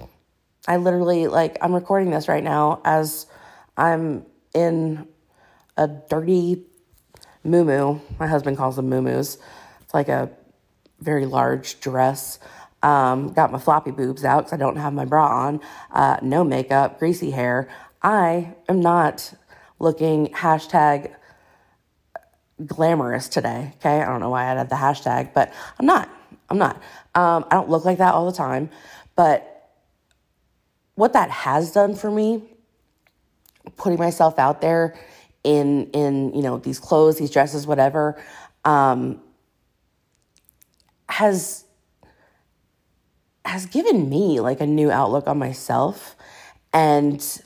I 0.67 0.77
literally 0.77 1.27
like 1.27 1.57
I'm 1.62 1.74
recording 1.74 2.12
this 2.12 2.27
right 2.27 2.43
now 2.43 2.81
as 2.86 3.27
I'm 3.77 4.25
in 4.53 5.07
a 5.77 5.88
dirty 5.88 6.63
moo 7.43 8.00
My 8.19 8.27
husband 8.27 8.57
calls 8.57 8.75
them 8.75 8.89
moo 8.89 9.07
It's 9.07 9.38
like 9.93 10.10
a 10.10 10.29
very 11.00 11.25
large 11.25 11.79
dress. 11.79 12.39
Um, 12.84 13.32
got 13.34 13.52
my 13.52 13.60
floppy 13.60 13.92
boobs 13.92 14.26
out 14.26 14.46
because 14.46 14.54
I 14.54 14.58
don't 14.58 14.78
have 14.78 14.94
my 14.94 15.06
bra 15.06 15.28
on. 15.28 15.62
Uh, 15.92 16.18
no 16.22 16.44
makeup, 16.44 17.00
greasy 17.00 17.32
hair. 17.32 17.70
I 18.02 18.56
am 18.68 18.80
not 18.80 19.34
looking 19.80 20.28
hashtag 20.28 21.14
glamorous 22.66 23.28
today. 23.28 23.74
Okay. 23.78 24.02
I 24.02 24.06
don't 24.06 24.20
know 24.20 24.30
why 24.30 24.44
I 24.44 24.46
added 24.48 24.70
the 24.70 24.76
hashtag, 24.76 25.34
but 25.34 25.54
I'm 25.80 25.86
not. 25.86 26.10
I'm 26.50 26.58
not. 26.58 26.78
Um, 27.16 27.46
I 27.50 27.56
don't 27.56 27.70
look 27.70 27.86
like 27.86 27.98
that 28.00 28.14
all 28.14 28.26
the 28.26 28.36
time. 28.36 28.70
But 29.16 29.70
what 30.96 31.14
that 31.14 31.30
has 31.30 31.72
done 31.72 31.96
for 31.96 32.12
me, 32.12 32.44
putting 33.78 34.00
myself 34.00 34.38
out 34.40 34.62
there 34.62 34.96
in 35.44 35.90
in 35.92 36.34
you 36.34 36.42
know 36.42 36.58
these 36.58 36.80
clothes, 36.80 37.18
these 37.18 37.32
dresses, 37.32 37.66
whatever, 37.66 38.22
um, 38.66 39.22
has 41.10 41.66
has 43.51 43.65
given 43.65 44.10
me 44.10 44.39
like 44.39 44.62
a 44.62 44.65
new 44.65 44.89
outlook 44.89 45.27
on 45.27 45.38
myself 45.38 46.15
and 46.72 47.41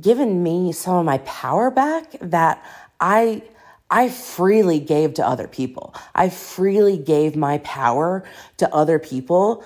given 0.00 0.40
me 0.40 0.70
some 0.70 0.94
of 0.94 1.04
my 1.04 1.18
power 1.18 1.68
back 1.68 2.12
that 2.20 2.64
I 3.00 3.42
I 3.90 4.08
freely 4.08 4.78
gave 4.78 5.14
to 5.14 5.26
other 5.26 5.48
people. 5.48 5.96
I 6.14 6.28
freely 6.28 6.96
gave 6.96 7.34
my 7.34 7.58
power 7.58 8.24
to 8.58 8.72
other 8.72 9.00
people. 9.00 9.64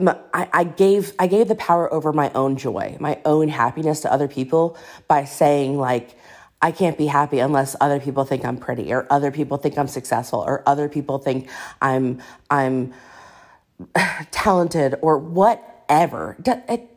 I, 0.00 0.48
I 0.52 0.64
gave 0.64 1.12
I 1.20 1.28
gave 1.28 1.46
the 1.46 1.54
power 1.54 1.92
over 1.94 2.12
my 2.12 2.32
own 2.34 2.56
joy, 2.56 2.96
my 2.98 3.20
own 3.24 3.48
happiness 3.48 4.00
to 4.00 4.12
other 4.12 4.26
people 4.26 4.76
by 5.06 5.24
saying 5.24 5.78
like 5.78 6.16
I 6.60 6.72
can't 6.72 6.98
be 6.98 7.06
happy 7.06 7.38
unless 7.38 7.76
other 7.80 8.00
people 8.00 8.24
think 8.24 8.44
I'm 8.44 8.56
pretty 8.56 8.92
or 8.92 9.06
other 9.08 9.30
people 9.30 9.56
think 9.56 9.78
I'm 9.78 9.86
successful 9.86 10.40
or 10.40 10.64
other 10.66 10.88
people 10.88 11.18
think 11.18 11.48
I'm 11.80 12.20
I'm 12.50 12.92
talented 14.30 14.96
or 15.02 15.18
whatever. 15.18 16.36
It, 16.44 16.88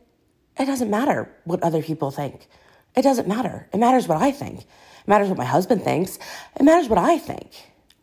it 0.57 0.65
doesn't 0.65 0.89
matter 0.89 1.29
what 1.45 1.63
other 1.63 1.81
people 1.81 2.11
think. 2.11 2.47
It 2.95 3.01
doesn't 3.01 3.27
matter. 3.27 3.67
It 3.73 3.77
matters 3.77 4.07
what 4.07 4.21
I 4.21 4.31
think. 4.31 4.61
It 4.61 5.07
matters 5.07 5.29
what 5.29 5.37
my 5.37 5.45
husband 5.45 5.83
thinks. 5.83 6.19
It 6.55 6.63
matters 6.63 6.87
what 6.87 6.99
I 6.99 7.17
think, 7.17 7.49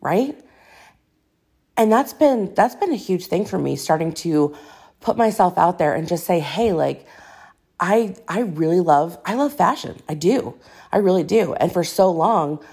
right? 0.01 0.37
And 1.77 1.91
that's 1.91 2.13
been 2.13 2.53
that's 2.53 2.75
been 2.75 2.91
a 2.91 2.97
huge 2.97 3.27
thing 3.27 3.45
for 3.45 3.57
me 3.57 3.75
starting 3.75 4.13
to 4.13 4.55
put 4.99 5.17
myself 5.17 5.57
out 5.57 5.79
there 5.79 5.95
and 5.95 6.07
just 6.07 6.25
say, 6.25 6.39
"Hey, 6.39 6.73
like 6.73 7.07
I 7.79 8.15
I 8.27 8.41
really 8.41 8.81
love 8.81 9.17
I 9.25 9.33
love 9.33 9.53
fashion. 9.53 10.01
I 10.07 10.13
do. 10.13 10.55
I 10.91 10.97
really 10.97 11.23
do. 11.23 11.53
And 11.53 11.71
for 11.71 11.83
so 11.83 12.11
long, 12.11 12.63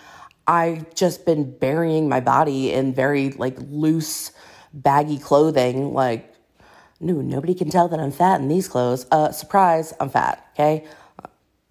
I've 0.47 0.95
just 0.95 1.25
been 1.25 1.57
burying 1.59 2.09
my 2.09 2.21
body 2.21 2.73
in 2.73 2.93
very 2.93 3.31
like 3.31 3.57
loose, 3.71 4.33
baggy 4.83 5.19
clothing. 5.19 5.93
Like, 5.93 6.35
no, 7.01 7.15
nobody 7.15 7.55
can 7.55 7.71
tell 7.71 7.89
that 7.89 8.01
I'm 8.01 8.11
fat 8.11 8.41
in 8.41 8.49
these 8.49 8.69
clothes. 8.69 9.07
Uh, 9.11 9.31
surprise, 9.33 9.93
I'm 10.01 10.11
fat. 10.11 10.45
Okay, 10.55 10.87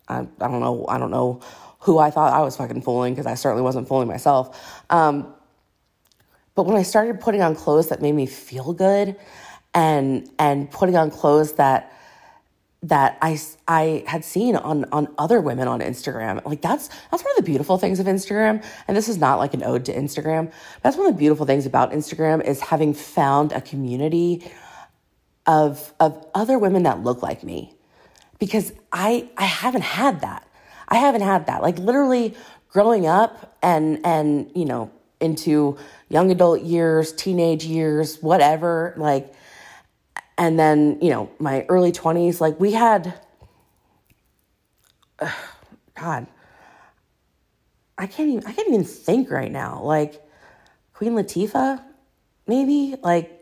I, 0.07 0.19
I 0.19 0.47
don't 0.47 0.59
know. 0.59 0.85
I 0.87 0.97
don't 0.97 1.11
know 1.11 1.41
who 1.79 1.99
I 1.99 2.09
thought 2.09 2.33
I 2.33 2.41
was 2.41 2.57
fucking 2.57 2.81
fooling 2.81 3.13
because 3.13 3.25
I 3.25 3.35
certainly 3.35 3.63
wasn't 3.63 3.87
fooling 3.87 4.07
myself. 4.07 4.83
Um, 4.89 5.33
but 6.55 6.65
when 6.65 6.75
I 6.75 6.83
started 6.83 7.19
putting 7.19 7.41
on 7.41 7.55
clothes 7.55 7.89
that 7.89 8.01
made 8.01 8.13
me 8.13 8.25
feel 8.25 8.73
good, 8.73 9.15
and 9.73 10.29
and 10.39 10.71
putting 10.71 10.95
on 10.95 11.11
clothes 11.11 11.53
that 11.53 11.93
that 12.87 13.17
I, 13.21 13.39
I 13.67 14.03
had 14.07 14.23
seen 14.23 14.55
on, 14.55 14.85
on 14.91 15.07
other 15.17 15.41
women 15.41 15.67
on 15.67 15.81
Instagram. 15.81 16.43
Like 16.45 16.61
that's, 16.61 16.87
that's 17.11 17.23
one 17.23 17.31
of 17.31 17.37
the 17.37 17.43
beautiful 17.43 17.77
things 17.77 17.99
of 17.99 18.05
Instagram. 18.05 18.63
And 18.87 18.95
this 18.95 19.09
is 19.09 19.17
not 19.17 19.39
like 19.39 19.53
an 19.53 19.63
ode 19.63 19.85
to 19.85 19.93
Instagram. 19.93 20.51
That's 20.83 20.95
one 20.95 21.07
of 21.07 21.13
the 21.13 21.19
beautiful 21.19 21.45
things 21.45 21.65
about 21.65 21.91
Instagram 21.91 22.43
is 22.45 22.61
having 22.61 22.93
found 22.93 23.51
a 23.51 23.61
community 23.61 24.49
of, 25.45 25.93
of 25.99 26.25
other 26.33 26.57
women 26.57 26.83
that 26.83 27.03
look 27.03 27.21
like 27.21 27.43
me 27.43 27.73
because 28.39 28.71
I, 28.91 29.29
I 29.37 29.45
haven't 29.45 29.83
had 29.83 30.21
that. 30.21 30.47
I 30.87 30.97
haven't 30.97 31.21
had 31.21 31.47
that. 31.47 31.61
Like 31.61 31.77
literally 31.79 32.35
growing 32.69 33.05
up 33.05 33.57
and, 33.61 33.99
and, 34.05 34.49
you 34.55 34.65
know, 34.65 34.91
into 35.19 35.77
young 36.09 36.31
adult 36.31 36.61
years, 36.61 37.11
teenage 37.11 37.65
years, 37.65 38.21
whatever, 38.21 38.93
like, 38.97 39.33
and 40.37 40.59
then, 40.59 40.99
you 41.01 41.09
know, 41.09 41.29
my 41.39 41.65
early 41.67 41.91
20s, 41.91 42.39
like 42.39 42.59
we 42.59 42.71
had, 42.71 43.19
God, 45.99 46.27
I 47.97 48.05
can't 48.05 48.29
even, 48.29 48.45
I 48.45 48.53
can't 48.53 48.67
even 48.67 48.83
think 48.83 49.31
right 49.31 49.51
now. 49.51 49.81
Like 49.81 50.21
Queen 50.93 51.13
Latifah, 51.13 51.81
maybe? 52.45 52.95
Like, 53.01 53.33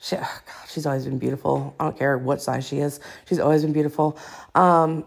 she, 0.00 0.16
oh 0.16 0.20
God, 0.20 0.68
she's 0.68 0.84
always 0.84 1.04
been 1.04 1.18
beautiful. 1.18 1.74
I 1.78 1.84
don't 1.84 1.98
care 1.98 2.18
what 2.18 2.42
size 2.42 2.66
she 2.66 2.78
is. 2.78 3.00
She's 3.28 3.38
always 3.38 3.62
been 3.62 3.72
beautiful. 3.72 4.18
Um, 4.54 5.04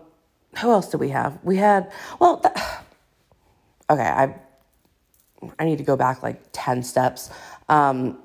who 0.59 0.71
else 0.71 0.89
did 0.89 0.99
we 0.99 1.09
have? 1.09 1.38
We 1.43 1.57
had, 1.57 1.91
well, 2.19 2.41
okay, 3.89 4.03
I, 4.03 4.35
I 5.59 5.65
need 5.65 5.77
to 5.77 5.83
go 5.83 5.95
back 5.97 6.23
like 6.23 6.41
10 6.53 6.81
steps. 6.83 7.29
Um, 7.67 8.19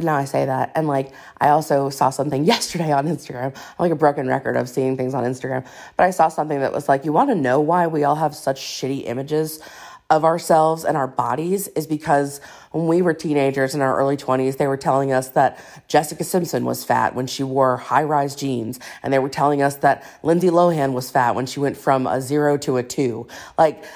but 0.00 0.06
now 0.06 0.16
I 0.16 0.24
say 0.24 0.46
that. 0.46 0.72
And 0.74 0.88
like, 0.88 1.12
I 1.42 1.50
also 1.50 1.90
saw 1.90 2.08
something 2.08 2.44
yesterday 2.44 2.90
on 2.90 3.06
Instagram. 3.06 3.54
I'm 3.54 3.76
like 3.78 3.92
a 3.92 3.96
broken 3.96 4.26
record 4.28 4.56
of 4.56 4.66
seeing 4.66 4.96
things 4.96 5.12
on 5.12 5.24
Instagram. 5.24 5.66
But 5.98 6.04
I 6.04 6.10
saw 6.10 6.28
something 6.28 6.58
that 6.60 6.72
was 6.72 6.88
like, 6.88 7.04
you 7.04 7.12
want 7.12 7.28
to 7.28 7.34
know 7.34 7.60
why 7.60 7.86
we 7.86 8.02
all 8.04 8.14
have 8.14 8.34
such 8.34 8.62
shitty 8.62 9.04
images 9.04 9.60
of 10.08 10.24
ourselves 10.24 10.86
and 10.86 10.96
our 10.96 11.06
bodies 11.06 11.68
is 11.68 11.86
because 11.86 12.40
when 12.72 12.86
we 12.86 13.02
were 13.02 13.12
teenagers 13.12 13.74
in 13.74 13.82
our 13.82 13.94
early 13.94 14.16
20s, 14.16 14.56
they 14.56 14.66
were 14.66 14.78
telling 14.78 15.12
us 15.12 15.28
that 15.30 15.62
Jessica 15.86 16.24
Simpson 16.24 16.64
was 16.64 16.82
fat 16.82 17.14
when 17.14 17.26
she 17.26 17.42
wore 17.42 17.76
high 17.76 18.02
rise 18.02 18.34
jeans. 18.34 18.80
And 19.02 19.12
they 19.12 19.18
were 19.18 19.28
telling 19.28 19.60
us 19.60 19.76
that 19.76 20.02
Lindsay 20.22 20.48
Lohan 20.48 20.94
was 20.94 21.10
fat 21.10 21.34
when 21.34 21.44
she 21.44 21.60
went 21.60 21.76
from 21.76 22.06
a 22.06 22.22
zero 22.22 22.56
to 22.56 22.78
a 22.78 22.82
two. 22.82 23.28
Like, 23.58 23.82
it, 23.82 23.86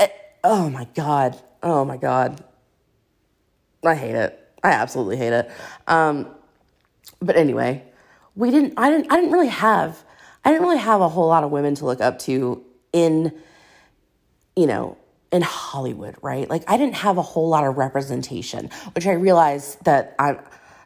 eh, 0.00 0.08
oh 0.42 0.68
my 0.68 0.88
God. 0.96 1.40
Oh 1.62 1.84
my 1.84 1.96
God. 1.96 2.42
I 3.84 3.94
hate 3.94 4.16
it. 4.16 4.43
I 4.64 4.70
absolutely 4.70 5.18
hate 5.18 5.34
it. 5.34 5.50
Um, 5.86 6.28
but 7.20 7.36
anyway, 7.36 7.84
we 8.34 8.50
didn't. 8.50 8.74
I 8.76 8.90
didn't. 8.90 9.12
I 9.12 9.16
didn't 9.16 9.30
really 9.30 9.48
have. 9.48 10.02
I 10.44 10.50
didn't 10.50 10.66
really 10.66 10.80
have 10.80 11.00
a 11.00 11.08
whole 11.08 11.28
lot 11.28 11.44
of 11.44 11.50
women 11.50 11.74
to 11.76 11.84
look 11.84 12.00
up 12.00 12.18
to 12.20 12.64
in, 12.92 13.32
you 14.56 14.66
know, 14.66 14.96
in 15.30 15.42
Hollywood, 15.42 16.16
right? 16.22 16.48
Like 16.48 16.64
I 16.66 16.76
didn't 16.76 16.96
have 16.96 17.18
a 17.18 17.22
whole 17.22 17.48
lot 17.48 17.64
of 17.64 17.76
representation, 17.76 18.70
which 18.94 19.06
I 19.06 19.12
realized 19.12 19.84
that 19.84 20.14
I 20.18 20.38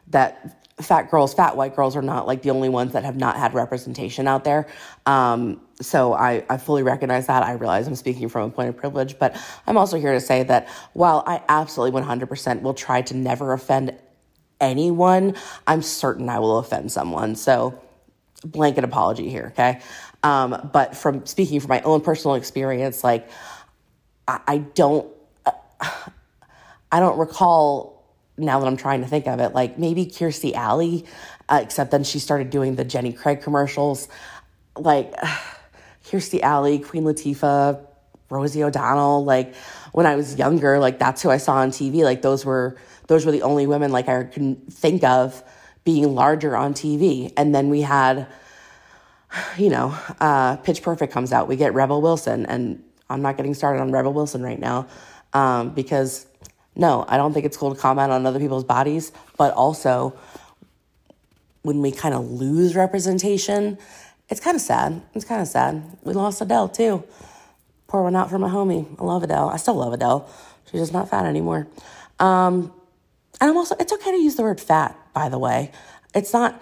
that 0.07 0.58
fat 0.81 1.11
girls, 1.11 1.33
fat 1.33 1.57
white 1.57 1.75
girls 1.75 1.95
are 1.95 2.01
not 2.01 2.27
like 2.27 2.41
the 2.41 2.51
only 2.51 2.69
ones 2.69 2.93
that 2.93 3.03
have 3.03 3.17
not 3.17 3.35
had 3.37 3.53
representation 3.53 4.27
out 4.27 4.43
there. 4.43 4.67
Um, 5.05 5.61
so 5.81 6.13
I, 6.13 6.43
I 6.49 6.57
fully 6.57 6.83
recognize 6.83 7.27
that. 7.27 7.43
I 7.43 7.53
realize 7.53 7.87
I'm 7.87 7.95
speaking 7.95 8.29
from 8.29 8.49
a 8.49 8.53
point 8.53 8.69
of 8.69 8.77
privilege, 8.77 9.19
but 9.19 9.35
I'm 9.67 9.77
also 9.77 9.99
here 9.99 10.13
to 10.13 10.19
say 10.21 10.43
that 10.43 10.69
while 10.93 11.23
I 11.25 11.41
absolutely 11.49 12.01
100% 12.01 12.61
will 12.61 12.73
try 12.73 13.01
to 13.03 13.15
never 13.15 13.53
offend 13.53 13.95
anyone, 14.61 15.35
I'm 15.67 15.81
certain 15.81 16.29
I 16.29 16.39
will 16.39 16.57
offend 16.59 16.91
someone. 16.91 17.35
So 17.35 17.81
blanket 18.43 18.83
apology 18.83 19.29
here, 19.29 19.47
okay? 19.53 19.81
Um, 20.23 20.69
but 20.73 20.95
from 20.95 21.25
speaking 21.25 21.59
from 21.59 21.69
my 21.69 21.81
own 21.81 22.01
personal 22.01 22.35
experience, 22.35 23.03
like 23.03 23.29
I, 24.27 24.39
I 24.47 24.57
don't, 24.59 25.09
uh, 25.45 25.51
I 26.91 26.99
don't 26.99 27.19
recall 27.19 27.98
now 28.39 28.59
that 28.59 28.67
I'm 28.67 28.77
trying 28.77 29.01
to 29.01 29.07
think 29.07 29.27
of 29.27 29.39
it, 29.39 29.53
like 29.53 29.77
maybe 29.77 30.05
Kirstie 30.05 30.53
Alley, 30.53 31.05
uh, 31.47 31.59
except 31.61 31.91
then 31.91 32.03
she 32.03 32.19
started 32.19 32.49
doing 32.49 32.75
the 32.75 32.83
Jenny 32.83 33.13
Craig 33.13 33.41
commercials. 33.41 34.07
Like 34.75 35.13
Kirstie 36.05 36.41
Alley, 36.41 36.79
Queen 36.79 37.03
Latifah, 37.03 37.85
Rosie 38.29 38.63
O'Donnell. 38.63 39.23
Like 39.25 39.55
when 39.91 40.05
I 40.05 40.15
was 40.15 40.37
younger, 40.37 40.79
like 40.79 40.99
that's 40.99 41.21
who 41.21 41.29
I 41.29 41.37
saw 41.37 41.55
on 41.55 41.71
TV. 41.71 42.03
Like 42.03 42.21
those 42.21 42.45
were 42.45 42.77
those 43.07 43.25
were 43.25 43.31
the 43.31 43.41
only 43.41 43.67
women 43.67 43.91
like 43.91 44.07
I 44.07 44.23
can 44.23 44.55
think 44.55 45.03
of 45.03 45.43
being 45.83 46.13
larger 46.13 46.55
on 46.55 46.73
TV. 46.73 47.33
And 47.35 47.53
then 47.53 47.69
we 47.69 47.81
had, 47.81 48.27
you 49.57 49.69
know, 49.69 49.97
uh, 50.19 50.57
Pitch 50.57 50.81
Perfect 50.81 51.11
comes 51.11 51.33
out. 51.33 51.47
We 51.47 51.55
get 51.55 51.73
Rebel 51.73 52.01
Wilson, 52.01 52.45
and 52.45 52.83
I'm 53.09 53.21
not 53.21 53.37
getting 53.37 53.53
started 53.53 53.81
on 53.81 53.91
Rebel 53.91 54.13
Wilson 54.13 54.43
right 54.43 54.59
now 54.59 54.87
um, 55.33 55.71
because 55.71 56.27
no, 56.79 57.03
I 57.09 57.17
don't 57.17 57.33
think 57.33 57.45
it's 57.45 57.57
cool 57.57 57.75
to 57.75 57.79
comment 57.79 58.11
on 58.11 58.25
other 58.25 58.39
people's 58.39 58.63
bodies, 58.63 59.11
but 59.37 59.53
also 59.53 60.17
when 61.61 61.81
we 61.81 61.91
kind 61.91 62.15
of 62.15 62.31
lose 62.31 62.73
representation, 62.73 63.77
it's 64.29 64.39
kind 64.39 64.55
of 64.55 64.61
sad. 64.61 65.01
It's 65.13 65.25
kind 65.25 65.41
of 65.41 65.49
sad. 65.49 65.83
We 66.03 66.13
lost 66.13 66.39
Adele 66.39 66.69
too. 66.69 67.03
Pour 67.87 68.03
one 68.03 68.15
out 68.15 68.29
for 68.29 68.39
my 68.39 68.47
homie. 68.47 68.87
I 68.97 69.03
love 69.03 69.23
Adele. 69.23 69.49
I 69.49 69.57
still 69.57 69.75
love 69.75 69.91
Adele. 69.91 70.29
She's 70.71 70.79
just 70.79 70.93
not 70.93 71.09
fat 71.09 71.25
anymore. 71.25 71.67
Um, 72.17 72.71
and 73.41 73.49
I'm 73.49 73.57
also, 73.57 73.75
it's 73.77 73.91
okay 73.91 74.11
to 74.11 74.17
use 74.17 74.35
the 74.35 74.43
word 74.43 74.61
fat, 74.61 74.97
by 75.13 75.27
the 75.27 75.37
way. 75.37 75.71
It's 76.15 76.31
not, 76.31 76.61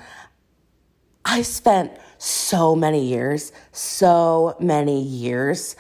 I 1.23 1.43
spent 1.43 1.91
so 2.17 2.75
many 2.75 3.05
years, 3.05 3.51
so 3.71 4.55
many 4.59 5.03
years, 5.03 5.75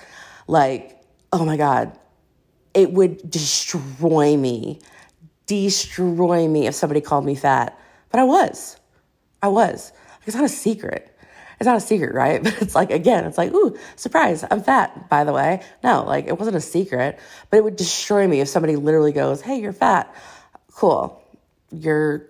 like, 0.45 1.01
oh 1.33 1.43
my 1.43 1.57
God, 1.57 1.97
it 2.77 2.93
would 2.93 3.29
destroy 3.29 4.37
me, 4.37 4.79
destroy 5.47 6.47
me 6.47 6.67
if 6.67 6.75
somebody 6.75 7.01
called 7.01 7.25
me 7.25 7.33
fat. 7.33 7.77
But 8.11 8.19
I 8.19 8.23
was. 8.23 8.77
I 9.41 9.47
was. 9.47 9.91
It's 10.27 10.35
not 10.35 10.45
a 10.45 10.49
secret. 10.49 11.11
It's 11.59 11.65
not 11.65 11.77
a 11.77 11.81
secret, 11.81 12.13
right? 12.13 12.43
But 12.43 12.61
it's 12.61 12.75
like, 12.75 12.91
again, 12.91 13.25
it's 13.25 13.37
like, 13.37 13.51
ooh, 13.51 13.75
surprise, 13.95 14.45
I'm 14.51 14.61
fat, 14.61 15.09
by 15.09 15.23
the 15.23 15.33
way. 15.33 15.63
No, 15.83 16.03
like 16.05 16.27
it 16.27 16.37
wasn't 16.37 16.55
a 16.55 16.61
secret, 16.61 17.17
but 17.49 17.57
it 17.57 17.63
would 17.63 17.77
destroy 17.77 18.27
me 18.27 18.41
if 18.41 18.47
somebody 18.47 18.75
literally 18.75 19.11
goes, 19.11 19.41
hey, 19.41 19.59
you're 19.59 19.73
fat. 19.73 20.13
Cool. 20.71 21.19
You're, 21.71 22.27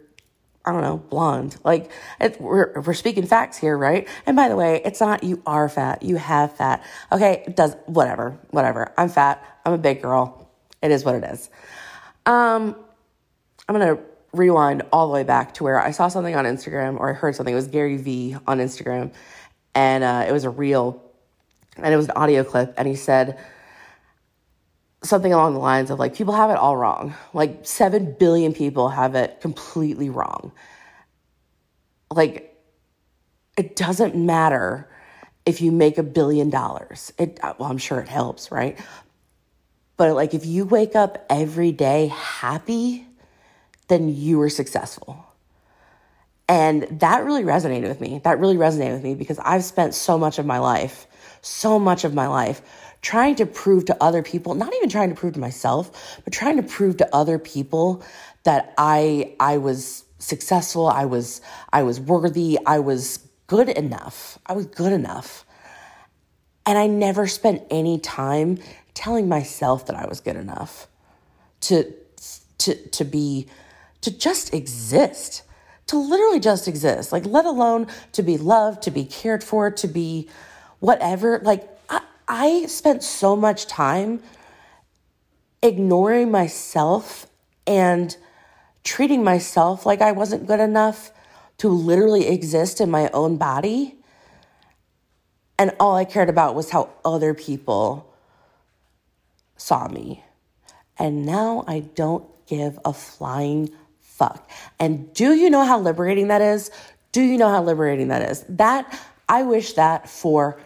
I 0.67 0.73
don't 0.73 0.81
know, 0.81 0.97
blonde. 0.97 1.55
Like, 1.63 1.89
it, 2.19 2.41
we're, 2.41 2.81
we're 2.81 2.93
speaking 2.93 3.25
facts 3.25 3.57
here, 3.57 3.77
right? 3.77 4.05
And 4.25 4.35
by 4.35 4.49
the 4.49 4.57
way, 4.57 4.81
it's 4.83 4.99
not 4.99 5.23
you 5.23 5.41
are 5.45 5.69
fat, 5.69 6.03
you 6.03 6.17
have 6.17 6.57
fat. 6.57 6.83
Okay, 7.09 7.45
it 7.47 7.55
does, 7.55 7.77
whatever, 7.85 8.37
whatever. 8.49 8.91
I'm 8.97 9.07
fat, 9.07 9.41
I'm 9.63 9.71
a 9.71 9.77
big 9.77 10.01
girl. 10.01 10.51
It 10.81 10.91
is 10.91 11.05
what 11.05 11.15
it 11.15 11.23
is. 11.23 11.49
Um, 12.25 12.75
I'm 13.69 13.79
to 13.79 13.99
rewind 14.33 14.83
all 14.91 15.07
the 15.07 15.13
way 15.13 15.23
back 15.23 15.53
to 15.53 15.63
where 15.63 15.79
I 15.79 15.91
saw 15.91 16.09
something 16.09 16.35
on 16.35 16.43
Instagram 16.43 16.99
or 16.99 17.11
I 17.11 17.13
heard 17.13 17.33
something. 17.33 17.53
It 17.53 17.55
was 17.55 17.67
Gary 17.67 17.95
Vee 17.95 18.35
on 18.45 18.59
Instagram, 18.59 19.13
and 19.73 20.03
uh, 20.03 20.25
it 20.27 20.33
was 20.33 20.43
a 20.43 20.49
reel, 20.49 21.01
and 21.77 21.93
it 21.93 21.97
was 21.97 22.07
an 22.07 22.17
audio 22.17 22.43
clip, 22.43 22.73
and 22.77 22.89
he 22.89 22.95
said 22.95 23.39
something 25.03 25.31
along 25.31 25.53
the 25.53 25.59
lines 25.59 25.89
of 25.89 25.99
like 25.99 26.15
people 26.15 26.33
have 26.33 26.49
it 26.49 26.57
all 26.57 26.75
wrong. 26.75 27.13
Like 27.33 27.65
seven 27.65 28.15
billion 28.17 28.53
people 28.53 28.89
have 28.89 29.15
it 29.15 29.41
completely 29.41 30.09
wrong. 30.09 30.51
Like 32.11 32.55
it 33.57 33.75
doesn't 33.75 34.15
matter 34.15 34.89
if 35.45 35.61
you 35.61 35.71
make 35.71 35.97
a 35.97 36.03
billion 36.03 36.49
dollars. 36.49 37.11
It 37.17 37.39
well, 37.43 37.69
I'm 37.69 37.77
sure 37.77 37.99
it 37.99 38.07
helps, 38.07 38.51
right? 38.51 38.79
But 39.97 40.13
like 40.15 40.33
if 40.33 40.45
you 40.45 40.65
wake 40.65 40.95
up 40.95 41.25
every 41.29 41.71
day 41.71 42.07
happy 42.07 43.07
then 43.87 44.13
you 44.13 44.37
were 44.37 44.49
successful. 44.49 45.25
And 46.49 46.83
that 46.99 47.25
really 47.25 47.43
resonated 47.43 47.87
with 47.87 47.99
me. 47.99 48.21
That 48.23 48.39
really 48.39 48.55
resonated 48.55 48.93
with 48.93 49.03
me 49.03 49.15
because 49.15 49.39
I've 49.39 49.63
spent 49.63 49.93
so 49.93 50.17
much 50.17 50.39
of 50.39 50.45
my 50.45 50.59
life, 50.59 51.07
so 51.41 51.77
much 51.77 52.03
of 52.03 52.13
my 52.13 52.27
life 52.27 52.61
trying 53.01 53.35
to 53.35 53.45
prove 53.45 53.85
to 53.85 53.97
other 54.01 54.23
people, 54.23 54.55
not 54.55 54.73
even 54.75 54.89
trying 54.89 55.09
to 55.09 55.15
prove 55.15 55.33
to 55.33 55.39
myself, 55.39 56.19
but 56.23 56.33
trying 56.33 56.57
to 56.57 56.63
prove 56.63 56.97
to 56.97 57.15
other 57.15 57.39
people 57.39 58.03
that 58.43 58.73
I 58.77 59.35
I 59.39 59.57
was 59.57 60.05
successful, 60.19 60.87
I 60.87 61.05
was 61.05 61.41
I 61.71 61.83
was 61.83 61.99
worthy, 61.99 62.57
I 62.65 62.79
was 62.79 63.19
good 63.47 63.69
enough. 63.69 64.39
I 64.45 64.53
was 64.53 64.65
good 64.65 64.93
enough. 64.93 65.45
And 66.65 66.77
I 66.77 66.87
never 66.87 67.27
spent 67.27 67.63
any 67.69 67.97
time 67.99 68.59
telling 68.93 69.29
myself 69.29 69.85
that 69.85 69.95
I 69.95 70.05
was 70.07 70.19
good 70.19 70.35
enough 70.35 70.87
to 71.61 71.93
to 72.59 72.75
to 72.89 73.05
be 73.05 73.47
to 74.01 74.11
just 74.17 74.53
exist, 74.53 75.43
to 75.87 75.97
literally 75.97 76.39
just 76.39 76.67
exist, 76.67 77.11
like, 77.11 77.25
let 77.25 77.45
alone 77.45 77.87
to 78.11 78.21
be 78.21 78.37
loved, 78.37 78.83
to 78.83 78.91
be 78.91 79.05
cared 79.05 79.43
for, 79.43 79.71
to 79.71 79.87
be 79.87 80.29
whatever. 80.79 81.39
Like, 81.39 81.67
I, 82.27 82.65
spent 82.65 83.03
so 83.03 83.35
much 83.35 83.67
time 83.67 84.21
ignoring 85.61 86.29
myself 86.29 87.27
and 87.65 88.15
treating 88.83 89.23
myself 89.23 89.85
like 89.85 90.01
I 90.01 90.11
wasn't 90.11 90.47
good 90.47 90.59
enough 90.59 91.11
to 91.59 91.69
literally 91.69 92.27
exist 92.27 92.79
in 92.79 92.91
my 92.91 93.09
own 93.13 93.37
body. 93.37 93.95
And 95.57 95.71
all 95.79 95.95
I 95.95 96.05
cared 96.05 96.29
about 96.29 96.55
was 96.55 96.69
how 96.69 96.89
other 97.03 97.33
people 97.33 98.13
saw 99.55 99.87
me. 99.87 100.23
And 100.99 101.25
now 101.25 101.63
I 101.67 101.79
don't 101.79 102.25
give 102.45 102.79
a 102.85 102.93
flying 102.93 103.69
fuck. 103.99 104.49
And 104.79 105.13
do 105.13 105.33
you 105.33 105.49
know 105.49 105.65
how 105.65 105.79
liberating 105.79 106.27
that 106.27 106.41
is? 106.41 106.71
Do 107.11 107.21
you 107.21 107.37
know 107.37 107.49
how 107.49 107.63
liberating 107.63 108.09
that 108.09 108.29
is? 108.29 108.45
That, 108.49 108.99
I 109.27 109.43
wish 109.43 109.73
that 109.73 110.09
for 110.09 110.59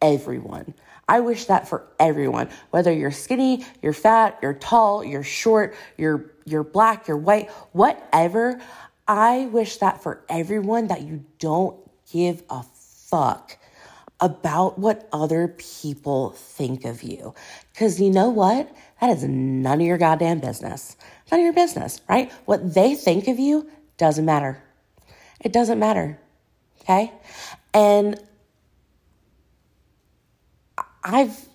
everyone. 0.00 0.74
I 1.08 1.20
wish 1.20 1.46
that 1.46 1.66
for 1.66 1.86
everyone. 1.98 2.50
Whether 2.70 2.92
you're 2.92 3.10
skinny, 3.10 3.64
you're 3.82 3.94
fat, 3.94 4.38
you're 4.42 4.54
tall, 4.54 5.02
you're 5.02 5.24
short, 5.24 5.74
you're 5.96 6.32
you're 6.44 6.64
black, 6.64 7.08
you're 7.08 7.16
white, 7.16 7.50
whatever. 7.72 8.60
I 9.06 9.46
wish 9.46 9.78
that 9.78 10.02
for 10.02 10.22
everyone 10.28 10.88
that 10.88 11.02
you 11.02 11.24
don't 11.38 11.76
give 12.12 12.42
a 12.50 12.62
fuck 12.62 13.56
about 14.20 14.78
what 14.78 15.08
other 15.12 15.48
people 15.48 16.30
think 16.30 16.84
of 16.84 17.02
you. 17.02 17.34
Cuz 17.74 18.00
you 18.00 18.10
know 18.10 18.28
what? 18.28 18.70
That 19.00 19.10
is 19.10 19.24
none 19.24 19.80
of 19.80 19.86
your 19.86 19.98
goddamn 19.98 20.40
business. 20.40 20.96
None 21.30 21.40
of 21.40 21.44
your 21.44 21.52
business, 21.54 22.00
right? 22.08 22.30
What 22.44 22.74
they 22.74 22.94
think 22.94 23.28
of 23.28 23.38
you 23.38 23.70
doesn't 23.96 24.24
matter. 24.24 24.62
It 25.40 25.52
doesn't 25.52 25.78
matter. 25.78 26.18
Okay? 26.82 27.12
And 27.72 28.20
I've 31.08 31.48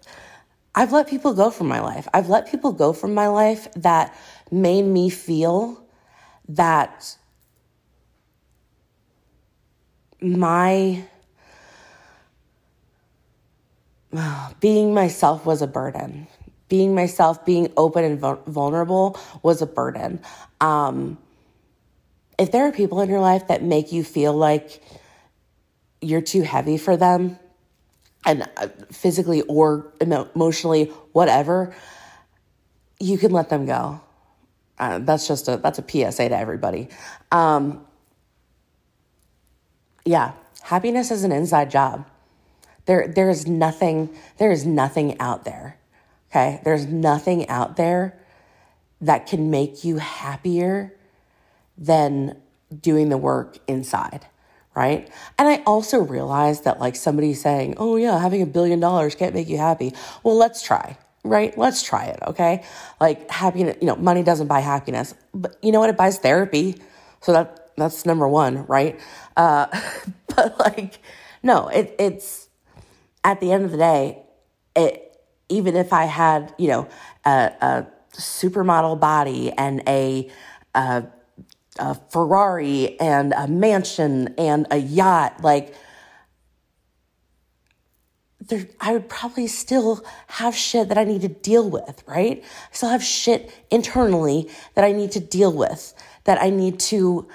I've 0.75 0.91
let 0.91 1.07
people 1.07 1.33
go 1.33 1.51
from 1.51 1.67
my 1.67 1.79
life. 1.79 2.07
I've 2.13 2.29
let 2.29 2.49
people 2.49 2.71
go 2.71 2.93
from 2.93 3.13
my 3.13 3.27
life 3.27 3.67
that 3.75 4.15
made 4.51 4.81
me 4.81 5.09
feel 5.09 5.81
that 6.49 7.15
my 10.19 11.03
being 14.59 14.93
myself 14.93 15.45
was 15.45 15.61
a 15.61 15.67
burden 15.67 16.27
being 16.73 16.95
myself, 16.95 17.45
being 17.45 17.71
open 17.77 18.03
and 18.03 18.19
vulnerable 18.47 19.15
was 19.43 19.61
a 19.61 19.65
burden. 19.67 20.19
Um, 20.59 21.19
if 22.39 22.51
there 22.51 22.67
are 22.67 22.71
people 22.71 22.99
in 23.01 23.09
your 23.11 23.19
life 23.19 23.47
that 23.49 23.61
make 23.61 23.91
you 23.91 24.03
feel 24.03 24.33
like 24.33 24.81
you're 26.01 26.19
too 26.21 26.41
heavy 26.41 26.79
for 26.79 26.97
them, 26.97 27.37
and 28.25 28.47
uh, 28.57 28.67
physically 28.91 29.41
or 29.43 29.91
emotionally, 29.99 30.85
whatever, 31.11 31.75
you 32.99 33.17
can 33.17 33.31
let 33.31 33.49
them 33.49 33.65
go. 33.65 34.01
Uh, 34.79 34.99
that's 34.99 35.27
just 35.27 35.47
a 35.47 35.57
that's 35.57 35.79
a 35.79 35.83
PSA 35.83 36.29
to 36.29 36.37
everybody. 36.37 36.89
Um, 37.31 37.85
yeah, 40.05 40.33
happiness 40.61 41.11
is 41.11 41.23
an 41.23 41.31
inside 41.31 41.69
job. 41.69 42.07
There 42.85 43.07
there 43.07 43.29
is 43.29 43.47
nothing 43.47 44.09
there 44.37 44.51
is 44.51 44.65
nothing 44.65 45.19
out 45.19 45.45
there 45.45 45.77
Okay. 46.33 46.59
There's 46.63 46.87
nothing 46.87 47.47
out 47.47 47.75
there 47.77 48.19
that 49.01 49.27
can 49.27 49.51
make 49.51 49.83
you 49.83 49.97
happier 49.97 50.91
than 51.77 52.41
doing 52.81 53.09
the 53.09 53.17
work 53.17 53.59
inside. 53.67 54.25
Right. 54.75 55.07
And 55.37 55.47
I 55.47 55.61
also 55.67 55.99
realized 55.99 56.63
that, 56.63 56.79
like, 56.79 56.95
somebody 56.95 57.35
saying, 57.35 57.75
oh, 57.77 57.95
yeah, 57.95 58.19
having 58.19 58.41
a 58.41 58.47
billion 58.47 58.79
dollars 58.79 59.13
can't 59.13 59.35
make 59.35 59.47
you 59.47 59.57
happy. 59.57 59.93
Well, 60.23 60.35
let's 60.35 60.63
try. 60.63 60.97
Right. 61.23 61.55
Let's 61.57 61.83
try 61.83 62.05
it. 62.05 62.19
Okay. 62.25 62.63
Like, 62.99 63.29
happiness, 63.29 63.77
you 63.81 63.87
know, 63.87 63.95
money 63.95 64.23
doesn't 64.23 64.47
buy 64.47 64.61
happiness, 64.61 65.13
but 65.33 65.57
you 65.61 65.71
know 65.71 65.79
what? 65.79 65.89
It 65.91 65.97
buys 65.97 66.17
therapy. 66.17 66.81
So 67.21 67.33
that, 67.33 67.71
that's 67.77 68.05
number 68.05 68.27
one. 68.27 68.65
Right. 68.65 68.99
Uh, 69.37 69.67
but 70.35 70.59
like, 70.59 70.99
no, 71.43 71.67
it, 71.67 71.95
it's 71.99 72.49
at 73.23 73.39
the 73.39 73.51
end 73.51 73.65
of 73.65 73.71
the 73.71 73.77
day, 73.77 74.23
it, 74.75 75.21
even 75.49 75.75
if 75.75 75.93
I 75.93 76.05
had, 76.05 76.53
you 76.57 76.67
know, 76.67 76.87
a, 77.25 77.51
a 77.61 77.87
supermodel 78.13 78.99
body 78.99 79.51
and 79.51 79.83
a, 79.87 80.29
a, 80.73 81.05
a 81.79 81.95
Ferrari 81.95 82.99
and 82.99 83.33
a 83.33 83.47
mansion 83.47 84.33
and 84.37 84.67
a 84.71 84.77
yacht, 84.77 85.41
like 85.41 85.75
there, 88.39 88.67
I 88.79 88.93
would 88.93 89.09
probably 89.09 89.47
still 89.47 90.05
have 90.27 90.55
shit 90.55 90.89
that 90.89 90.97
I 90.97 91.03
need 91.03 91.21
to 91.21 91.27
deal 91.27 91.69
with, 91.69 92.03
right? 92.07 92.43
I 92.43 92.75
still 92.75 92.89
have 92.89 93.03
shit 93.03 93.51
internally 93.71 94.49
that 94.75 94.83
I 94.83 94.91
need 94.91 95.11
to 95.13 95.19
deal 95.19 95.51
with, 95.51 95.93
that 96.25 96.41
I 96.41 96.49
need 96.49 96.79
to 96.81 97.27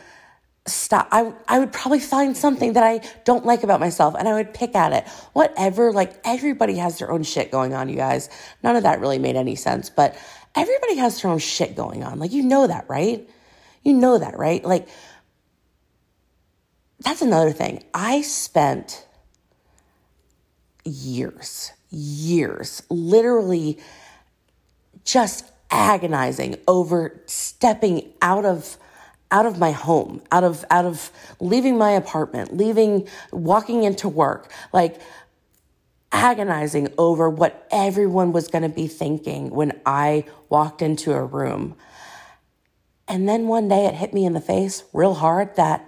stop. 0.66 1.08
I, 1.10 1.32
I 1.48 1.58
would 1.58 1.72
probably 1.72 2.00
find 2.00 2.36
something 2.36 2.74
that 2.74 2.84
I 2.84 3.00
don't 3.24 3.46
like 3.46 3.62
about 3.62 3.80
myself 3.80 4.14
and 4.18 4.28
I 4.28 4.34
would 4.34 4.52
pick 4.52 4.74
at 4.74 4.92
it. 4.92 5.08
Whatever, 5.32 5.92
like 5.92 6.20
everybody 6.24 6.76
has 6.76 6.98
their 6.98 7.10
own 7.10 7.22
shit 7.22 7.50
going 7.50 7.74
on, 7.74 7.88
you 7.88 7.96
guys. 7.96 8.28
None 8.62 8.76
of 8.76 8.82
that 8.82 9.00
really 9.00 9.18
made 9.18 9.36
any 9.36 9.56
sense, 9.56 9.88
but 9.88 10.16
everybody 10.54 10.96
has 10.96 11.22
their 11.22 11.30
own 11.30 11.38
shit 11.38 11.74
going 11.74 12.04
on. 12.04 12.18
Like, 12.18 12.32
you 12.32 12.42
know 12.42 12.66
that, 12.66 12.84
right? 12.88 13.28
You 13.82 13.94
know 13.94 14.18
that, 14.18 14.38
right? 14.38 14.64
Like, 14.64 14.88
that's 17.00 17.22
another 17.22 17.52
thing. 17.52 17.84
I 17.94 18.22
spent 18.22 19.06
years, 20.84 21.72
years, 21.90 22.82
literally 22.90 23.78
just 25.04 25.50
agonizing 25.70 26.56
over 26.66 27.22
stepping 27.26 28.12
out 28.22 28.44
of 28.44 28.76
out 29.30 29.44
of 29.44 29.58
my 29.58 29.70
home, 29.70 30.22
out 30.32 30.42
of 30.42 30.64
out 30.70 30.84
of 30.84 31.10
leaving 31.40 31.76
my 31.76 31.90
apartment, 31.90 32.56
leaving 32.56 33.06
walking 33.30 33.84
into 33.84 34.08
work, 34.08 34.50
like 34.72 35.00
agonizing 36.10 36.92
over 36.96 37.28
what 37.28 37.68
everyone 37.70 38.32
was 38.32 38.48
going 38.48 38.62
to 38.62 38.68
be 38.68 38.86
thinking 38.86 39.50
when 39.50 39.78
I 39.84 40.24
walked 40.48 40.80
into 40.80 41.12
a 41.12 41.22
room. 41.22 41.76
And 43.08 43.28
then 43.28 43.48
one 43.48 43.68
day 43.68 43.86
it 43.86 43.94
hit 43.94 44.12
me 44.12 44.26
in 44.26 44.34
the 44.34 44.40
face 44.40 44.84
real 44.92 45.14
hard 45.14 45.56
that 45.56 45.84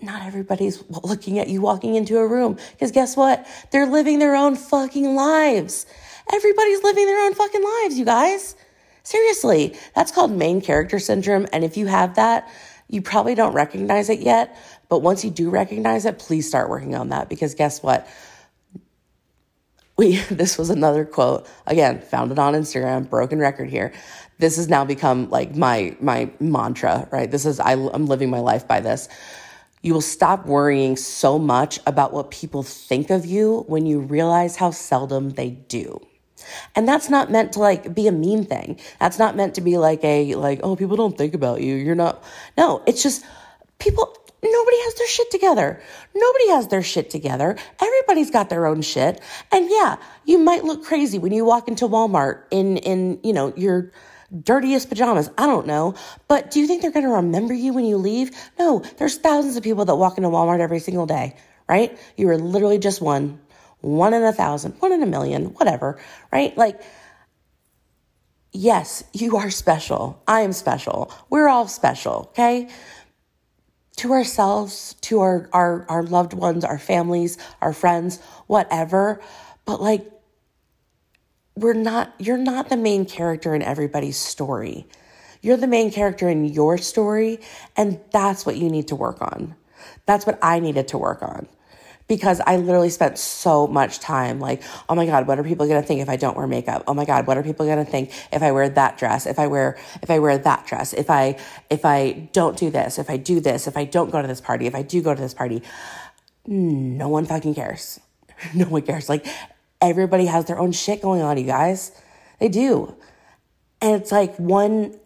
not 0.00 0.22
everybody's 0.22 0.82
looking 0.88 1.38
at 1.38 1.48
you 1.48 1.60
walking 1.60 1.96
into 1.96 2.18
a 2.18 2.26
room. 2.26 2.58
Because 2.72 2.92
guess 2.92 3.16
what? 3.16 3.46
They're 3.72 3.86
living 3.86 4.18
their 4.18 4.36
own 4.36 4.56
fucking 4.56 5.14
lives. 5.14 5.86
Everybody's 6.32 6.82
living 6.82 7.06
their 7.06 7.26
own 7.26 7.34
fucking 7.34 7.62
lives, 7.62 7.98
you 7.98 8.04
guys. 8.04 8.54
Seriously, 9.02 9.76
that's 9.94 10.10
called 10.10 10.32
main 10.32 10.60
character 10.60 10.98
syndrome. 10.98 11.46
And 11.52 11.64
if 11.64 11.76
you 11.76 11.86
have 11.86 12.14
that, 12.14 12.50
you 12.88 13.02
probably 13.02 13.34
don't 13.34 13.52
recognize 13.52 14.08
it 14.08 14.20
yet. 14.20 14.56
But 14.88 15.00
once 15.00 15.24
you 15.24 15.30
do 15.30 15.50
recognize 15.50 16.06
it, 16.06 16.18
please 16.18 16.48
start 16.48 16.70
working 16.70 16.94
on 16.94 17.10
that 17.10 17.28
because 17.28 17.54
guess 17.54 17.82
what? 17.82 18.06
We, 19.96 20.16
this 20.30 20.58
was 20.58 20.70
another 20.70 21.04
quote 21.04 21.46
again 21.66 22.00
found 22.00 22.32
it 22.32 22.38
on 22.38 22.54
instagram 22.54 23.08
broken 23.08 23.38
record 23.38 23.70
here 23.70 23.92
this 24.38 24.56
has 24.56 24.68
now 24.68 24.84
become 24.84 25.30
like 25.30 25.54
my 25.54 25.96
my 26.00 26.30
mantra 26.40 27.08
right 27.12 27.30
this 27.30 27.46
is 27.46 27.60
I, 27.60 27.72
i'm 27.72 28.06
living 28.06 28.30
my 28.30 28.40
life 28.40 28.66
by 28.66 28.80
this 28.80 29.08
you 29.84 29.92
will 29.92 30.00
stop 30.00 30.46
worrying 30.46 30.96
so 30.96 31.38
much 31.38 31.78
about 31.86 32.14
what 32.14 32.30
people 32.30 32.62
think 32.62 33.10
of 33.10 33.26
you 33.26 33.64
when 33.68 33.84
you 33.84 34.00
realize 34.00 34.56
how 34.56 34.70
seldom 34.70 35.30
they 35.30 35.50
do. 35.50 36.00
And 36.74 36.88
that's 36.88 37.10
not 37.10 37.30
meant 37.30 37.52
to 37.52 37.60
like 37.60 37.94
be 37.94 38.08
a 38.08 38.12
mean 38.12 38.46
thing. 38.46 38.80
That's 38.98 39.18
not 39.18 39.36
meant 39.36 39.54
to 39.56 39.60
be 39.60 39.76
like 39.76 40.02
a 40.02 40.34
like 40.36 40.60
oh 40.62 40.74
people 40.74 40.96
don't 40.96 41.16
think 41.18 41.34
about 41.34 41.60
you. 41.60 41.74
You're 41.74 41.94
not 41.94 42.24
No, 42.56 42.82
it's 42.86 43.02
just 43.02 43.24
people 43.78 44.16
nobody 44.52 44.76
has 44.82 44.94
their 44.94 45.08
shit 45.08 45.30
together. 45.30 45.80
Nobody 46.14 46.48
has 46.50 46.68
their 46.68 46.82
shit 46.82 47.10
together. 47.10 47.56
Everybody's 47.80 48.30
got 48.30 48.50
their 48.50 48.66
own 48.66 48.82
shit. 48.82 49.20
And 49.50 49.68
yeah, 49.70 49.96
you 50.24 50.38
might 50.38 50.64
look 50.64 50.84
crazy 50.84 51.18
when 51.18 51.32
you 51.32 51.44
walk 51.44 51.68
into 51.68 51.86
Walmart 51.86 52.42
in 52.50 52.76
in, 52.78 53.20
you 53.22 53.32
know, 53.32 53.52
your 53.56 53.92
dirtiest 54.42 54.88
pajamas. 54.88 55.30
I 55.38 55.46
don't 55.46 55.66
know. 55.66 55.94
But 56.28 56.50
do 56.50 56.60
you 56.60 56.66
think 56.66 56.82
they're 56.82 56.90
going 56.90 57.04
to 57.04 57.12
remember 57.12 57.54
you 57.54 57.72
when 57.72 57.84
you 57.84 57.96
leave? 57.96 58.30
No, 58.58 58.80
there's 58.98 59.16
thousands 59.18 59.56
of 59.56 59.62
people 59.62 59.84
that 59.84 59.94
walk 59.96 60.16
into 60.16 60.28
Walmart 60.28 60.60
every 60.60 60.80
single 60.80 61.06
day, 61.06 61.36
right? 61.68 61.96
You 62.16 62.28
are 62.30 62.38
literally 62.38 62.78
just 62.78 63.00
one, 63.00 63.40
one 63.80 64.14
in 64.14 64.22
a 64.22 64.32
thousand, 64.32 64.72
one 64.80 64.92
in 64.92 65.02
a 65.02 65.06
million, 65.06 65.46
whatever, 65.46 66.00
right? 66.32 66.56
Like, 66.56 66.80
yes, 68.52 69.04
you 69.12 69.36
are 69.36 69.50
special. 69.50 70.22
I 70.26 70.40
am 70.40 70.52
special. 70.52 71.12
We're 71.30 71.48
all 71.48 71.68
special, 71.68 72.30
okay? 72.30 72.68
To 73.96 74.12
ourselves, 74.12 74.94
to 75.02 75.20
our, 75.20 75.48
our, 75.52 75.86
our 75.88 76.02
loved 76.02 76.32
ones, 76.32 76.64
our 76.64 76.78
families, 76.78 77.38
our 77.60 77.72
friends, 77.72 78.20
whatever. 78.46 79.20
But 79.64 79.80
like, 79.80 80.10
we're 81.56 81.74
not 81.74 82.12
you're 82.18 82.36
not 82.36 82.68
the 82.68 82.76
main 82.76 83.04
character 83.04 83.54
in 83.54 83.62
everybody's 83.62 84.16
story. 84.16 84.86
You're 85.40 85.56
the 85.56 85.66
main 85.66 85.90
character 85.90 86.28
in 86.28 86.44
your 86.44 86.78
story 86.78 87.40
and 87.76 88.00
that's 88.10 88.44
what 88.44 88.56
you 88.56 88.68
need 88.70 88.88
to 88.88 88.96
work 88.96 89.20
on. 89.20 89.54
That's 90.06 90.26
what 90.26 90.38
I 90.42 90.58
needed 90.58 90.88
to 90.88 90.98
work 90.98 91.22
on. 91.22 91.46
Because 92.06 92.40
I 92.46 92.56
literally 92.56 92.90
spent 92.90 93.16
so 93.18 93.66
much 93.66 93.98
time 93.98 94.38
like, 94.38 94.62
oh 94.88 94.94
my 94.94 95.06
God, 95.06 95.26
what 95.26 95.38
are 95.38 95.44
people 95.44 95.66
gonna 95.66 95.82
think 95.82 96.00
if 96.00 96.08
I 96.08 96.16
don't 96.16 96.36
wear 96.36 96.46
makeup? 96.46 96.84
Oh 96.86 96.94
my 96.94 97.04
God, 97.04 97.26
what 97.26 97.38
are 97.38 97.42
people 97.42 97.66
gonna 97.66 97.84
think 97.84 98.10
if 98.32 98.42
I 98.42 98.52
wear 98.52 98.68
that 98.68 98.98
dress? 98.98 99.26
If 99.26 99.38
I 99.38 99.46
wear 99.46 99.78
if 100.02 100.10
I 100.10 100.18
wear 100.18 100.36
that 100.36 100.66
dress? 100.66 100.92
If 100.92 101.08
I 101.08 101.38
if 101.70 101.84
I 101.84 102.28
don't 102.32 102.58
do 102.58 102.70
this, 102.70 102.98
if 102.98 103.08
I 103.08 103.16
do 103.16 103.40
this, 103.40 103.66
if 103.66 103.76
I 103.76 103.84
don't 103.84 104.10
go 104.10 104.20
to 104.20 104.28
this 104.28 104.40
party, 104.40 104.66
if 104.66 104.74
I 104.74 104.82
do 104.82 105.00
go 105.00 105.14
to 105.14 105.20
this 105.20 105.34
party, 105.34 105.62
no 106.46 107.08
one 107.08 107.26
fucking 107.26 107.54
cares. 107.54 108.00
No 108.52 108.66
one 108.66 108.82
cares. 108.82 109.08
Like 109.08 109.26
everybody 109.80 110.26
has 110.26 110.46
their 110.46 110.58
own 110.58 110.72
shit 110.72 111.00
going 111.00 111.22
on, 111.22 111.38
you 111.38 111.44
guys. 111.44 111.92
They 112.40 112.48
do. 112.48 112.94
And 113.80 114.00
it's 114.00 114.12
like 114.12 114.36
one 114.36 114.98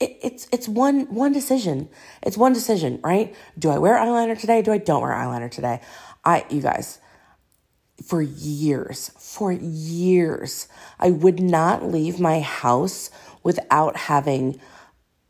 it, 0.00 0.18
it's 0.22 0.48
it's 0.52 0.68
one 0.68 1.02
one 1.14 1.32
decision. 1.32 1.88
It's 2.22 2.36
one 2.36 2.52
decision, 2.52 3.00
right? 3.02 3.34
Do 3.58 3.70
I 3.70 3.78
wear 3.78 3.96
eyeliner 3.96 4.38
today? 4.38 4.62
Do 4.62 4.72
I 4.72 4.78
don't 4.78 5.02
wear 5.02 5.12
eyeliner 5.12 5.50
today? 5.50 5.80
I 6.24 6.44
you 6.50 6.60
guys 6.60 6.98
for 8.02 8.22
years, 8.22 9.10
for 9.18 9.52
years, 9.52 10.68
I 10.98 11.10
would 11.10 11.40
not 11.40 11.84
leave 11.84 12.18
my 12.18 12.40
house 12.40 13.10
without 13.42 13.96
having 13.96 14.60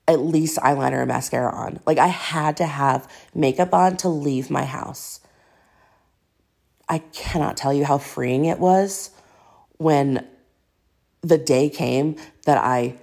at 0.09 0.21
least 0.21 0.59
eyeliner 0.59 1.01
and 1.01 1.09
mascara 1.09 1.53
on. 1.53 1.81
Like 1.87 1.99
I 1.99 2.09
had 2.09 2.57
to 2.59 2.67
have 2.67 3.11
makeup 3.35 3.73
on 3.75 3.97
to 3.99 4.09
leave 4.09 4.51
my 4.51 4.65
house. 4.65 5.21
I 6.89 6.99
cannot 6.99 7.57
tell 7.57 7.73
you 7.73 7.85
how 7.85 7.99
freeing 7.99 8.45
it 8.45 8.59
was 8.59 9.11
when 9.79 10.27
the 11.23 11.39
day 11.39 11.71
came 11.71 12.17
that 12.47 12.59
I 12.59 12.99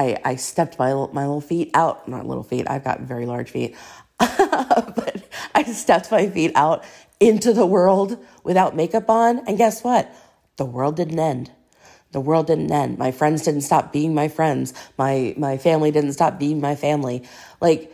I, 0.00 0.16
I 0.24 0.36
stepped 0.36 0.78
my 0.78 0.92
my 1.12 1.26
little 1.26 1.42
feet 1.42 1.70
out, 1.74 2.08
not 2.08 2.26
little 2.26 2.42
feet. 2.42 2.66
I've 2.70 2.84
got 2.84 3.00
very 3.00 3.26
large 3.26 3.50
feet, 3.50 3.76
but 4.18 5.22
I 5.54 5.64
stepped 5.64 6.10
my 6.10 6.28
feet 6.30 6.52
out 6.54 6.84
into 7.20 7.52
the 7.52 7.66
world 7.66 8.16
without 8.42 8.74
makeup 8.74 9.10
on, 9.10 9.40
and 9.46 9.58
guess 9.58 9.84
what? 9.84 10.10
The 10.56 10.64
world 10.64 10.96
didn't 10.96 11.18
end. 11.18 11.50
The 12.12 12.20
world 12.20 12.46
didn't 12.46 12.72
end. 12.72 12.96
My 12.96 13.12
friends 13.12 13.42
didn't 13.42 13.60
stop 13.60 13.92
being 13.92 14.14
my 14.14 14.28
friends. 14.28 14.72
My 14.96 15.34
my 15.36 15.58
family 15.58 15.90
didn't 15.90 16.14
stop 16.14 16.38
being 16.38 16.62
my 16.62 16.76
family. 16.76 17.22
Like 17.60 17.92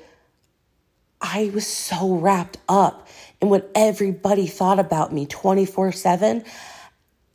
I 1.20 1.50
was 1.52 1.66
so 1.66 2.14
wrapped 2.14 2.58
up 2.68 3.08
in 3.40 3.48
what 3.48 3.68
everybody 3.74 4.46
thought 4.46 4.78
about 4.78 5.12
me 5.12 5.26
24 5.26 5.90
7. 5.90 6.44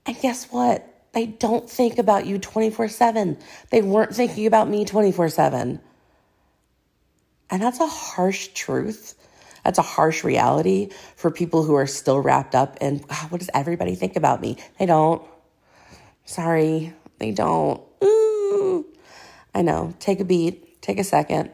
And 0.05 0.19
guess 0.21 0.45
what? 0.45 0.90
They 1.13 1.26
don't 1.26 1.69
think 1.69 1.97
about 1.97 2.26
you 2.26 2.39
24 2.39 2.88
7. 2.88 3.38
They 3.69 3.82
weren't 3.82 4.15
thinking 4.15 4.45
about 4.45 4.69
me 4.69 4.86
24 4.86 5.30
7. 5.30 5.82
And 7.50 7.62
that's 7.62 7.80
a 7.80 7.88
harsh 7.88 8.50
truth. 8.50 9.15
That's 9.63 9.78
a 9.78 9.84
harsh 9.84 10.24
reality 10.24 10.89
for 11.15 11.30
people 11.30 11.63
who 11.63 11.76
are 11.76 11.86
still 11.86 12.19
wrapped 12.19 12.56
up 12.56 12.78
in 12.82 13.04
oh, 13.10 13.28
what 13.30 13.39
does 13.39 13.50
everybody 13.54 13.95
think 13.95 14.15
about 14.15 14.41
me? 14.41 14.58
They 14.80 14.86
don't. 14.86 15.21
Sorry, 16.26 16.93
they 17.19 17.32
don't. 17.32 17.82
Ooh. 18.04 18.86
I 19.54 19.62
know. 19.62 19.93
Take 20.00 20.19
a 20.21 20.26
beat, 20.26 20.82
take 20.82 20.97
a 20.97 21.04
second, 21.04 21.52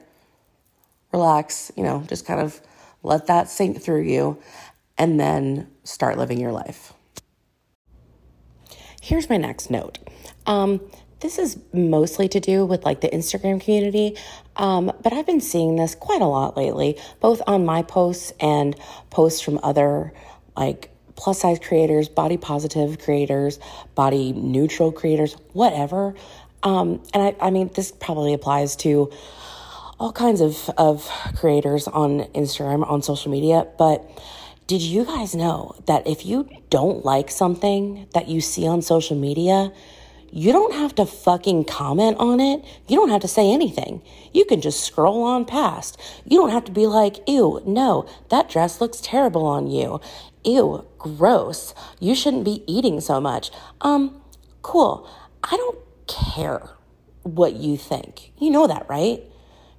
relax, 1.11 1.71
you 1.75 1.83
know, 1.83 2.03
just 2.07 2.25
kind 2.25 2.39
of 2.39 2.61
let 3.03 3.27
that 3.27 3.49
sink 3.49 3.81
through 3.81 4.03
you, 4.03 4.37
and 4.97 5.19
then 5.19 5.67
start 5.83 6.17
living 6.17 6.39
your 6.39 6.51
life. 6.51 6.93
Here's 9.07 9.29
my 9.29 9.37
next 9.37 9.71
note. 9.71 9.99
Um, 10.47 10.81
this 11.21 11.39
is 11.39 11.57
mostly 11.71 12.27
to 12.27 12.41
do 12.41 12.65
with 12.65 12.83
like 12.83 12.99
the 12.99 13.07
Instagram 13.07 13.61
community, 13.61 14.17
um, 14.57 14.91
but 15.01 15.13
I've 15.13 15.25
been 15.25 15.39
seeing 15.39 15.77
this 15.77 15.95
quite 15.95 16.21
a 16.21 16.25
lot 16.25 16.57
lately, 16.57 16.99
both 17.21 17.41
on 17.47 17.65
my 17.65 17.83
posts 17.83 18.33
and 18.41 18.75
posts 19.09 19.39
from 19.39 19.61
other 19.63 20.11
like 20.57 20.89
plus 21.15 21.39
size 21.39 21.57
creators, 21.57 22.09
body 22.09 22.35
positive 22.35 22.99
creators, 22.99 23.59
body 23.95 24.33
neutral 24.33 24.91
creators, 24.91 25.37
whatever. 25.53 26.13
Um, 26.61 27.01
and 27.13 27.23
I, 27.23 27.35
I 27.39 27.49
mean, 27.49 27.71
this 27.75 27.93
probably 27.93 28.33
applies 28.33 28.75
to 28.77 29.09
all 30.01 30.11
kinds 30.11 30.41
of, 30.41 30.69
of 30.77 31.09
creators 31.37 31.87
on 31.87 32.25
Instagram, 32.35 32.85
on 32.85 33.01
social 33.01 33.31
media. 33.31 33.67
But 33.77 34.03
did 34.67 34.81
you 34.81 35.05
guys 35.05 35.33
know 35.33 35.75
that 35.85 36.05
if 36.05 36.25
you 36.25 36.49
don't 36.69 37.05
like 37.05 37.31
something 37.31 38.05
that 38.13 38.27
you 38.27 38.41
see 38.41 38.67
on 38.67 38.81
social 38.81 39.15
media, 39.15 39.71
you 40.29 40.51
don't 40.51 40.73
have 40.73 40.93
to 40.95 41.05
fucking 41.05 41.63
comment 41.63 42.17
on 42.17 42.41
it. 42.41 42.65
You 42.85 42.97
don't 42.97 43.09
have 43.09 43.21
to 43.21 43.29
say 43.29 43.49
anything. 43.51 44.01
You 44.33 44.43
can 44.43 44.59
just 44.59 44.83
scroll 44.83 45.23
on 45.23 45.45
past. 45.45 45.97
You 46.25 46.37
don't 46.37 46.49
have 46.49 46.65
to 46.65 46.73
be 46.73 46.85
like, 46.85 47.17
ew, 47.27 47.63
no, 47.65 48.09
that 48.29 48.49
dress 48.49 48.81
looks 48.81 48.99
terrible 48.99 49.45
on 49.45 49.67
you. 49.67 50.01
ew, 50.43 50.85
gross. 50.97 51.73
You 52.01 52.13
shouldn't 52.13 52.43
be 52.43 52.63
eating 52.67 52.99
so 52.99 53.21
much. 53.21 53.51
Um, 53.79 54.21
cool. 54.63 55.09
I 55.43 55.55
don't 55.55 55.79
care 56.07 56.69
what 57.23 57.53
you 57.53 57.77
think. 57.77 58.33
You 58.37 58.49
know 58.49 58.67
that, 58.67 58.85
right? 58.89 59.23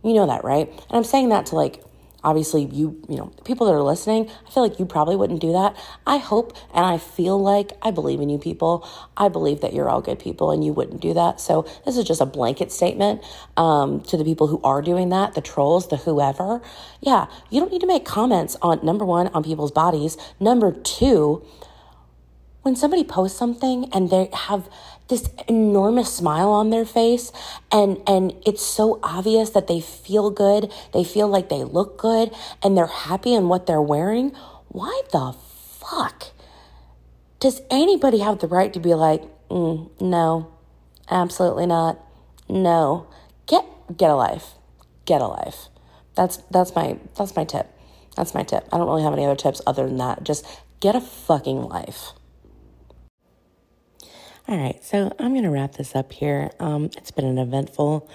You 0.03 0.14
know 0.14 0.27
that, 0.27 0.44
right? 0.44 0.66
And 0.68 0.96
I'm 0.96 1.05
saying 1.05 1.29
that 1.29 1.46
to 1.46 1.57
like 1.57 1.83
obviously 2.29 2.64
you 2.67 3.01
you 3.09 3.17
know 3.17 3.33
people 3.45 3.67
that 3.67 3.73
are 3.73 3.83
listening 3.83 4.31
i 4.47 4.51
feel 4.51 4.62
like 4.62 4.79
you 4.79 4.85
probably 4.85 5.17
wouldn't 5.17 5.41
do 5.41 5.53
that. 5.53 5.75
I 6.07 6.19
hope 6.19 6.57
and 6.75 6.85
i 6.85 6.99
feel 6.99 7.41
like 7.41 7.73
i 7.83 7.91
believe 7.91 8.21
in 8.21 8.29
you 8.29 8.38
people. 8.38 8.87
I 9.17 9.29
believe 9.29 9.61
that 9.62 9.73
you're 9.73 9.88
all 9.88 10.03
good 10.03 10.19
people 10.19 10.51
and 10.51 10.64
you 10.64 10.73
wouldn't 10.73 11.01
do 11.01 11.14
that. 11.14 11.41
So 11.41 11.67
this 11.85 11.97
is 11.97 12.05
just 12.05 12.21
a 12.21 12.27
blanket 12.27 12.71
statement 12.71 13.23
um, 13.57 14.01
to 14.03 14.17
the 14.17 14.25
people 14.25 14.47
who 14.49 14.61
are 14.62 14.83
doing 14.83 15.09
that 15.09 15.35
the 15.35 15.41
trolls 15.41 15.88
the 15.88 15.97
whoever. 15.97 16.61
Yeah 17.01 17.27
you 17.51 17.61
don't 17.61 17.73
need 17.73 17.81
to 17.81 17.87
make 17.87 18.05
comments 18.05 18.57
on 18.62 18.85
number 18.85 19.05
one 19.05 19.29
on 19.29 19.43
people's 19.43 19.73
bodies. 19.73 20.17
Number 20.38 20.73
two 20.73 21.45
when 22.62 22.77
somebody 22.77 23.05
posts 23.05 23.38
something 23.38 23.88
and 23.93 24.11
they 24.11 24.29
have 24.33 24.69
this 25.09 25.29
enormous 25.49 26.12
smile 26.12 26.51
on 26.51 26.71
their 26.71 26.85
face 26.85 27.33
and 27.73 27.99
and 28.07 28.35
it's 28.44 28.62
so 28.62 29.01
obvious 29.03 29.51
that 29.51 29.66
they 29.66 29.81
feel 29.81 30.31
good 30.31 30.71
they 30.92 31.05
feel 31.05 31.29
like 31.29 31.49
they 31.49 31.64
look 31.64 31.99
good 31.99 32.31
and 32.62 32.77
they're 32.77 32.87
happy 32.87 33.35
in 33.35 33.49
what 33.49 33.66
they're 33.66 33.83
wearing. 33.83 34.33
Why 34.68 35.03
the 35.12 35.35
fuck 35.81 36.29
does 37.40 37.62
anybody 37.71 38.18
have 38.18 38.40
the 38.40 38.49
right 38.49 38.73
to 38.73 38.81
be 38.81 38.94
like 38.94 39.23
mm, 39.49 39.90
no 40.01 40.53
absolutely 41.11 41.66
not 41.66 41.99
no 42.49 43.07
get 43.47 43.64
get 43.97 44.11
a 44.11 44.14
life 44.14 44.55
get 45.09 45.23
a 45.23 45.27
life. 45.27 45.68
That's 46.14 46.37
that's 46.51 46.75
my 46.77 46.99
that's 47.16 47.35
my 47.35 47.44
tip. 47.44 47.66
That's 48.14 48.35
my 48.35 48.42
tip. 48.42 48.68
I 48.71 48.77
don't 48.77 48.87
really 48.87 49.03
have 49.03 49.14
any 49.14 49.25
other 49.25 49.37
tips 49.37 49.62
other 49.66 49.87
than 49.87 49.97
that. 49.97 50.23
Just 50.23 50.47
get 50.81 50.94
a 50.94 51.01
fucking 51.01 51.62
life 51.62 52.12
all 54.49 54.57
right, 54.57 54.83
so 54.83 55.15
I'm 55.19 55.33
going 55.33 55.43
to 55.43 55.51
wrap 55.51 55.75
this 55.75 55.95
up 55.95 56.11
here. 56.11 56.51
Um, 56.59 56.87
it's 56.97 57.11
been 57.11 57.27
an 57.27 57.37
eventful, 57.37 58.09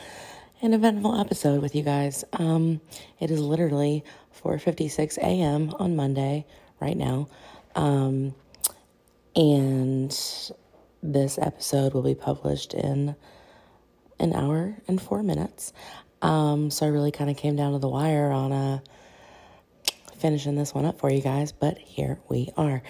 an 0.63 0.73
eventful 0.73 1.19
episode 1.19 1.61
with 1.61 1.75
you 1.75 1.83
guys. 1.83 2.23
Um, 2.33 2.81
it 3.19 3.29
is 3.29 3.39
literally 3.39 4.03
4:56 4.43 5.19
a.m. 5.19 5.69
on 5.77 5.95
Monday 5.95 6.47
right 6.81 6.97
now, 6.97 7.27
um, 7.75 8.33
and 9.35 10.09
this 11.03 11.37
episode 11.37 11.93
will 11.93 12.01
be 12.01 12.15
published 12.15 12.73
in 12.73 13.15
an 14.19 14.33
hour 14.33 14.75
and 14.87 14.99
four 14.99 15.21
minutes. 15.21 15.71
Um, 16.23 16.71
so 16.71 16.87
I 16.87 16.89
really 16.89 17.11
kind 17.11 17.29
of 17.29 17.37
came 17.37 17.55
down 17.55 17.73
to 17.73 17.79
the 17.79 17.89
wire 17.89 18.31
on 18.31 18.51
uh, 18.51 18.79
finishing 20.17 20.55
this 20.55 20.73
one 20.73 20.85
up 20.85 20.97
for 20.97 21.11
you 21.11 21.21
guys, 21.21 21.51
but 21.51 21.77
here 21.77 22.17
we 22.27 22.49
are. 22.57 22.81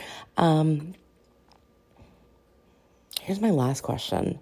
Here's 3.24 3.40
my 3.40 3.52
last 3.52 3.84
question 3.84 4.38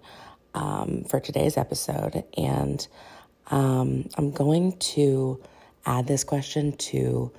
um, 0.54 1.04
for 1.04 1.20
today's 1.20 1.56
episode. 1.56 2.24
And 2.36 2.84
um, 3.48 4.08
I'm 4.18 4.32
going 4.32 4.76
to 4.96 5.40
add 5.86 6.08
this 6.08 6.24
question 6.24 6.72
to 6.78 7.30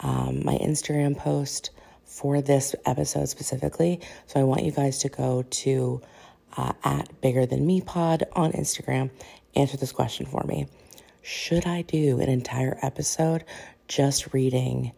um, 0.00 0.44
my 0.44 0.54
Instagram 0.58 1.16
post 1.16 1.70
for 2.04 2.42
this 2.42 2.74
episode 2.84 3.28
specifically. 3.28 4.00
So 4.26 4.40
I 4.40 4.42
want 4.42 4.64
you 4.64 4.72
guys 4.72 4.98
to 4.98 5.08
go 5.08 5.44
to 5.48 6.02
uh, 6.56 6.72
at 6.82 7.20
bigger 7.20 7.46
than 7.46 7.64
me 7.64 7.80
pod 7.80 8.24
on 8.32 8.50
Instagram, 8.50 9.10
answer 9.54 9.76
this 9.76 9.92
question 9.92 10.26
for 10.26 10.42
me. 10.42 10.66
Should 11.22 11.64
I 11.64 11.82
do 11.82 12.18
an 12.18 12.28
entire 12.28 12.76
episode 12.82 13.44
just 13.86 14.34
reading 14.34 14.90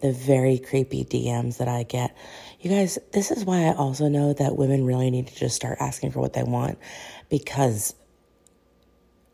the 0.00 0.12
very 0.12 0.58
creepy 0.58 1.04
DMs 1.04 1.58
that 1.58 1.68
I 1.68 1.82
get? 1.82 2.16
You 2.60 2.70
guys, 2.70 2.98
this 3.12 3.30
is 3.30 3.44
why 3.44 3.64
I 3.64 3.74
also 3.74 4.08
know 4.08 4.32
that 4.32 4.56
women 4.56 4.84
really 4.84 5.10
need 5.10 5.28
to 5.28 5.34
just 5.34 5.56
start 5.56 5.78
asking 5.80 6.12
for 6.12 6.20
what 6.20 6.32
they 6.32 6.42
want 6.42 6.78
because 7.28 7.94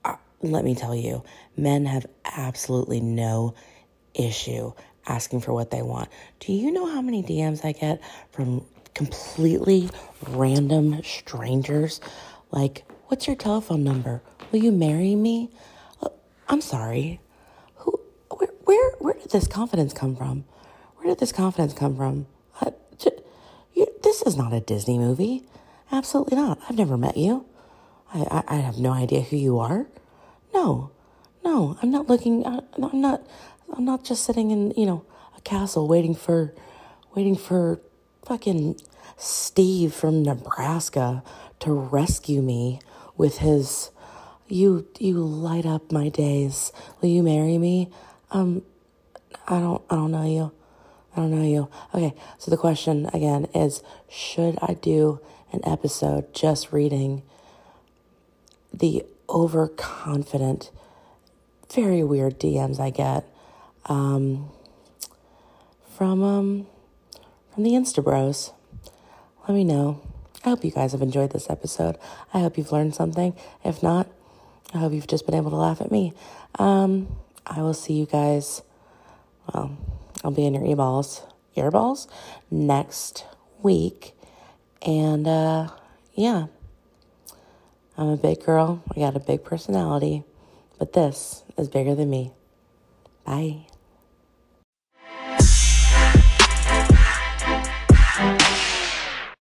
uh, 0.04 0.16
let 0.42 0.64
me 0.64 0.74
tell 0.74 0.94
you, 0.94 1.24
men 1.56 1.86
have 1.86 2.06
absolutely 2.24 3.00
no 3.00 3.54
issue 4.14 4.72
asking 5.06 5.40
for 5.40 5.52
what 5.52 5.70
they 5.70 5.82
want. 5.82 6.08
Do 6.40 6.52
you 6.52 6.70
know 6.72 6.86
how 6.86 7.00
many 7.02 7.22
DMs 7.22 7.64
I 7.64 7.72
get 7.72 8.00
from 8.30 8.64
completely 8.94 9.90
random 10.28 11.02
strangers? 11.02 12.00
Like, 12.50 12.84
what's 13.06 13.26
your 13.26 13.36
telephone 13.36 13.84
number? 13.84 14.22
Will 14.50 14.60
you 14.60 14.72
marry 14.72 15.14
me? 15.14 15.50
Uh, 16.02 16.08
I'm 16.48 16.60
sorry. 16.60 17.20
Who 17.76 18.00
where 18.30 18.50
where 18.64 18.90
where 18.98 19.14
did 19.14 19.30
this 19.30 19.46
confidence 19.46 19.92
come 19.92 20.16
from? 20.16 20.44
Where 21.04 21.14
did 21.14 21.20
this 21.20 21.32
confidence 21.32 21.74
come 21.74 21.96
from? 21.98 22.26
this 24.02 24.22
is 24.22 24.36
not 24.36 24.54
a 24.54 24.60
Disney 24.60 24.96
movie. 24.98 25.42
Absolutely 25.92 26.36
not. 26.36 26.58
I've 26.66 26.78
never 26.78 26.96
met 26.96 27.18
you. 27.18 27.44
I, 28.14 28.20
I, 28.30 28.44
I 28.48 28.54
have 28.60 28.78
no 28.78 28.92
idea 28.92 29.20
who 29.20 29.36
you 29.36 29.58
are. 29.58 29.86
No, 30.54 30.92
no, 31.44 31.76
I'm 31.82 31.90
not 31.90 32.08
looking. 32.08 32.46
I, 32.46 32.60
I'm 32.82 33.02
not. 33.02 33.26
I'm 33.76 33.84
not 33.84 34.02
just 34.02 34.24
sitting 34.24 34.50
in 34.50 34.72
you 34.78 34.86
know 34.86 35.04
a 35.36 35.42
castle 35.42 35.86
waiting 35.86 36.14
for, 36.14 36.54
waiting 37.14 37.36
for 37.36 37.80
fucking 38.24 38.80
Steve 39.18 39.92
from 39.92 40.22
Nebraska 40.22 41.22
to 41.60 41.72
rescue 41.72 42.40
me 42.40 42.80
with 43.14 43.38
his. 43.38 43.90
You 44.48 44.86
you 44.98 45.18
light 45.18 45.66
up 45.66 45.92
my 45.92 46.08
days. 46.08 46.72
Will 47.02 47.10
you 47.10 47.22
marry 47.22 47.58
me? 47.58 47.90
Um, 48.30 48.62
I 49.46 49.58
don't 49.58 49.82
I 49.90 49.96
don't 49.96 50.12
know 50.12 50.24
you. 50.24 50.52
I 51.14 51.20
don't 51.20 51.30
know 51.30 51.46
you. 51.46 51.68
Okay, 51.94 52.14
so 52.38 52.50
the 52.50 52.56
question 52.56 53.08
again 53.12 53.46
is 53.54 53.82
should 54.08 54.58
I 54.60 54.74
do 54.74 55.20
an 55.52 55.60
episode 55.64 56.34
just 56.34 56.72
reading 56.72 57.22
the 58.72 59.04
overconfident, 59.28 60.70
very 61.72 62.02
weird 62.02 62.40
DMs 62.40 62.80
I 62.80 62.90
get 62.90 63.24
um, 63.86 64.50
from 65.96 66.22
um, 66.22 66.66
from 67.52 67.62
the 67.62 67.70
Insta 67.70 68.02
Bros? 68.02 68.52
Let 69.46 69.54
me 69.54 69.62
know. 69.62 70.00
I 70.44 70.50
hope 70.50 70.64
you 70.64 70.70
guys 70.70 70.92
have 70.92 71.02
enjoyed 71.02 71.32
this 71.32 71.48
episode. 71.48 71.96
I 72.32 72.40
hope 72.40 72.58
you've 72.58 72.72
learned 72.72 72.94
something. 72.94 73.34
If 73.64 73.82
not, 73.82 74.08
I 74.74 74.78
hope 74.78 74.92
you've 74.92 75.06
just 75.06 75.26
been 75.26 75.34
able 75.34 75.50
to 75.50 75.56
laugh 75.56 75.80
at 75.80 75.92
me. 75.92 76.12
Um, 76.58 77.16
I 77.46 77.62
will 77.62 77.74
see 77.74 77.94
you 77.94 78.06
guys. 78.06 78.62
Well, 79.52 79.76
I'll 80.24 80.30
be 80.30 80.46
in 80.46 80.54
your 80.54 80.62
earballs, 80.64 81.22
earballs 81.56 82.08
next 82.50 83.26
week. 83.62 84.12
And 84.80 85.28
uh, 85.28 85.68
yeah, 86.14 86.46
I'm 87.96 88.08
a 88.08 88.16
big 88.16 88.42
girl. 88.42 88.82
I 88.96 89.00
got 89.00 89.16
a 89.16 89.20
big 89.20 89.44
personality, 89.44 90.24
but 90.78 90.94
this 90.94 91.44
is 91.58 91.68
bigger 91.68 91.94
than 91.94 92.08
me. 92.08 92.32
Bye. 93.24 93.66